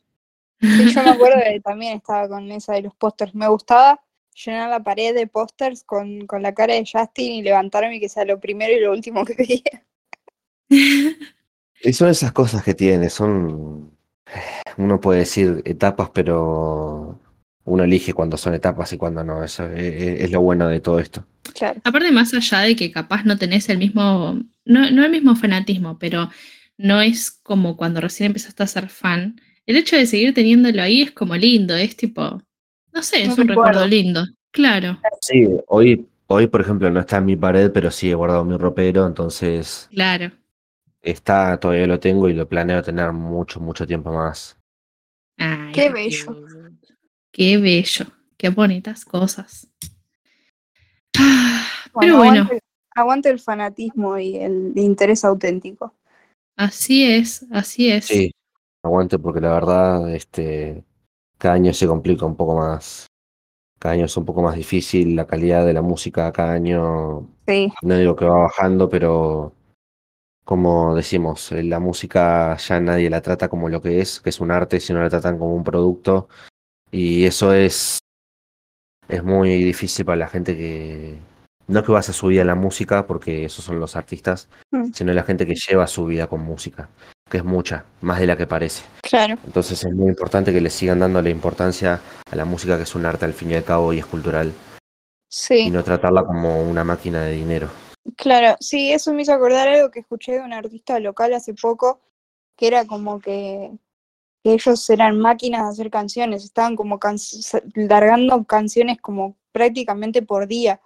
[0.62, 3.34] Sí, yo me acuerdo que también estaba con esa de los pósters.
[3.36, 4.01] Me gustaba
[4.45, 8.10] llenar la pared de pósters con, con la cara de Justin y levantarme y que
[8.10, 9.86] sea lo primero y lo último que veía.
[11.82, 13.91] Y son esas cosas que tiene, son,
[14.78, 17.20] uno puede decir etapas, pero
[17.66, 19.43] uno elige cuando son etapas y cuando no.
[19.43, 21.26] Eso es, es- es lo bueno de todo esto.
[21.56, 21.82] Claro.
[21.84, 25.97] Aparte, más allá de que capaz no tenés el mismo, no, no el mismo fanatismo,
[25.97, 26.30] pero
[26.78, 29.39] no es como cuando recién empezaste a ser fan.
[29.66, 32.41] El hecho de seguir teniéndolo ahí es como lindo, es tipo,
[32.93, 33.72] no sé, es Un un recuerdo.
[33.72, 34.26] recuerdo lindo.
[34.51, 34.99] Claro.
[35.22, 38.58] Sí, hoy hoy, por ejemplo, no está en mi pared, pero sí he guardado mi
[38.58, 40.32] ropero, entonces Claro.
[41.01, 44.58] está, todavía lo tengo y lo planeo tener mucho, mucho tiempo más.
[45.38, 46.36] Ay, Qué bello.
[47.32, 48.06] Qué bello.
[48.38, 49.68] Qué bonitas cosas.
[51.18, 52.59] Bueno, Pero bueno, aguante,
[52.93, 55.93] aguante el fanatismo y el interés auténtico.
[56.57, 58.05] así es, así es.
[58.05, 58.32] Sí,
[58.84, 60.84] aguante porque la verdad, este,
[61.38, 63.07] cada año se complica un poco más.
[63.80, 67.72] Cada año es un poco más difícil, la calidad de la música cada año, Sí,
[67.84, 69.53] no digo que va bajando, pero
[70.45, 74.39] como decimos, eh, la música ya nadie la trata como lo que es, que es
[74.39, 76.30] un arte, sino la tratan como un producto.
[76.91, 77.99] Y eso es,
[79.08, 81.18] es muy difícil para la gente que,
[81.68, 84.91] no que basa su vida en la música, porque esos son los artistas, Mm.
[84.93, 86.89] sino la gente que lleva su vida con música,
[87.30, 88.84] que es mucha, más de la que parece.
[89.01, 89.38] claro.
[89.45, 92.95] Entonces es muy importante que le sigan dando la importancia a la música, que es
[92.95, 94.53] un arte al fin y al cabo y es cultural, y
[95.28, 97.70] Sí, no tratarla como una máquina de dinero.
[98.16, 98.56] claro.
[98.60, 101.99] Sí, eso me hizo acordar algo que escuché de un artista local hace poco,
[102.56, 103.72] que era como que,
[104.45, 107.17] que ellos eran máquinas de hacer canciones, estaban como can-
[107.73, 110.79] largando canciones como prácticamente por día.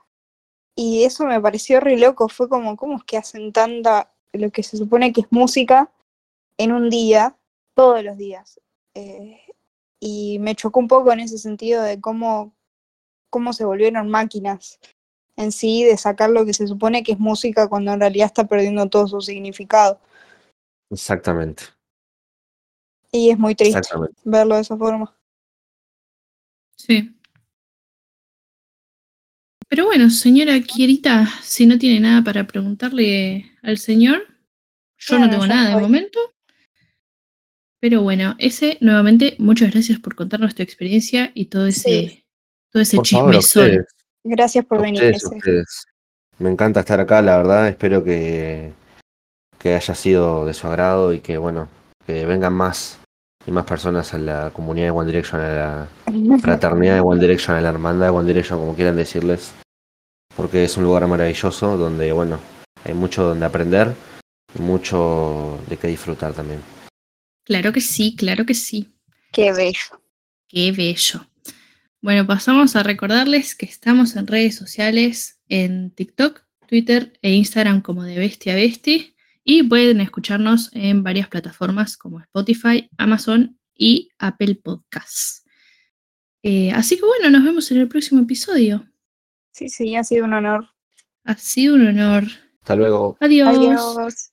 [0.78, 4.64] Y eso me pareció re loco, fue como, ¿cómo es que hacen tanta, lo que
[4.64, 5.92] se supone que es música,
[6.58, 7.36] en un día,
[7.76, 8.62] todos los días?
[8.94, 9.42] Eh,
[10.00, 12.54] y me chocó un poco en ese sentido de cómo,
[13.30, 14.80] cómo se volvieron máquinas
[15.36, 18.48] en sí, de sacar lo que se supone que es música cuando en realidad está
[18.48, 20.00] perdiendo todo su significado.
[20.90, 21.64] Exactamente,
[23.12, 23.82] Y es muy triste
[24.24, 25.16] verlo de esa forma.
[26.76, 27.16] Sí.
[29.68, 34.24] Pero bueno, señora Kierita, si no tiene nada para preguntarle al señor,
[34.98, 36.20] yo no tengo nada de momento.
[37.80, 42.26] Pero bueno, ese, nuevamente, muchas gracias por contarnos tu experiencia y todo ese, Sí.
[42.72, 43.88] todo ese Por favor,
[44.24, 45.16] Gracias por venir.
[45.16, 45.86] ustedes.
[46.40, 47.70] Me encanta estar acá, la verdad.
[47.70, 48.74] Espero que,
[49.58, 51.70] que haya sido de su agrado y que, bueno,
[52.06, 52.99] que vengan más
[53.50, 57.58] y más personas a la comunidad de One Direction, a la fraternidad de One Direction,
[57.58, 59.54] a la hermandad de One Direction, como quieran decirles.
[60.36, 62.40] Porque es un lugar maravilloso donde, bueno,
[62.84, 63.96] hay mucho donde aprender
[64.54, 66.62] y mucho de qué disfrutar también.
[67.44, 68.94] Claro que sí, claro que sí.
[69.32, 70.00] Qué bello.
[70.48, 71.26] Qué bello.
[72.04, 78.04] Bueno, pasamos a recordarles que estamos en redes sociales, en TikTok, Twitter e Instagram como
[78.04, 79.16] de Bestia Besti.
[79.52, 85.44] Y pueden escucharnos en varias plataformas como Spotify, Amazon y Apple Podcasts.
[86.44, 88.86] Eh, así que bueno, nos vemos en el próximo episodio.
[89.52, 90.70] Sí, sí, ha sido un honor.
[91.24, 92.26] Ha sido un honor.
[92.62, 93.18] Hasta luego.
[93.22, 93.58] Adiós.
[93.58, 94.32] Adiós.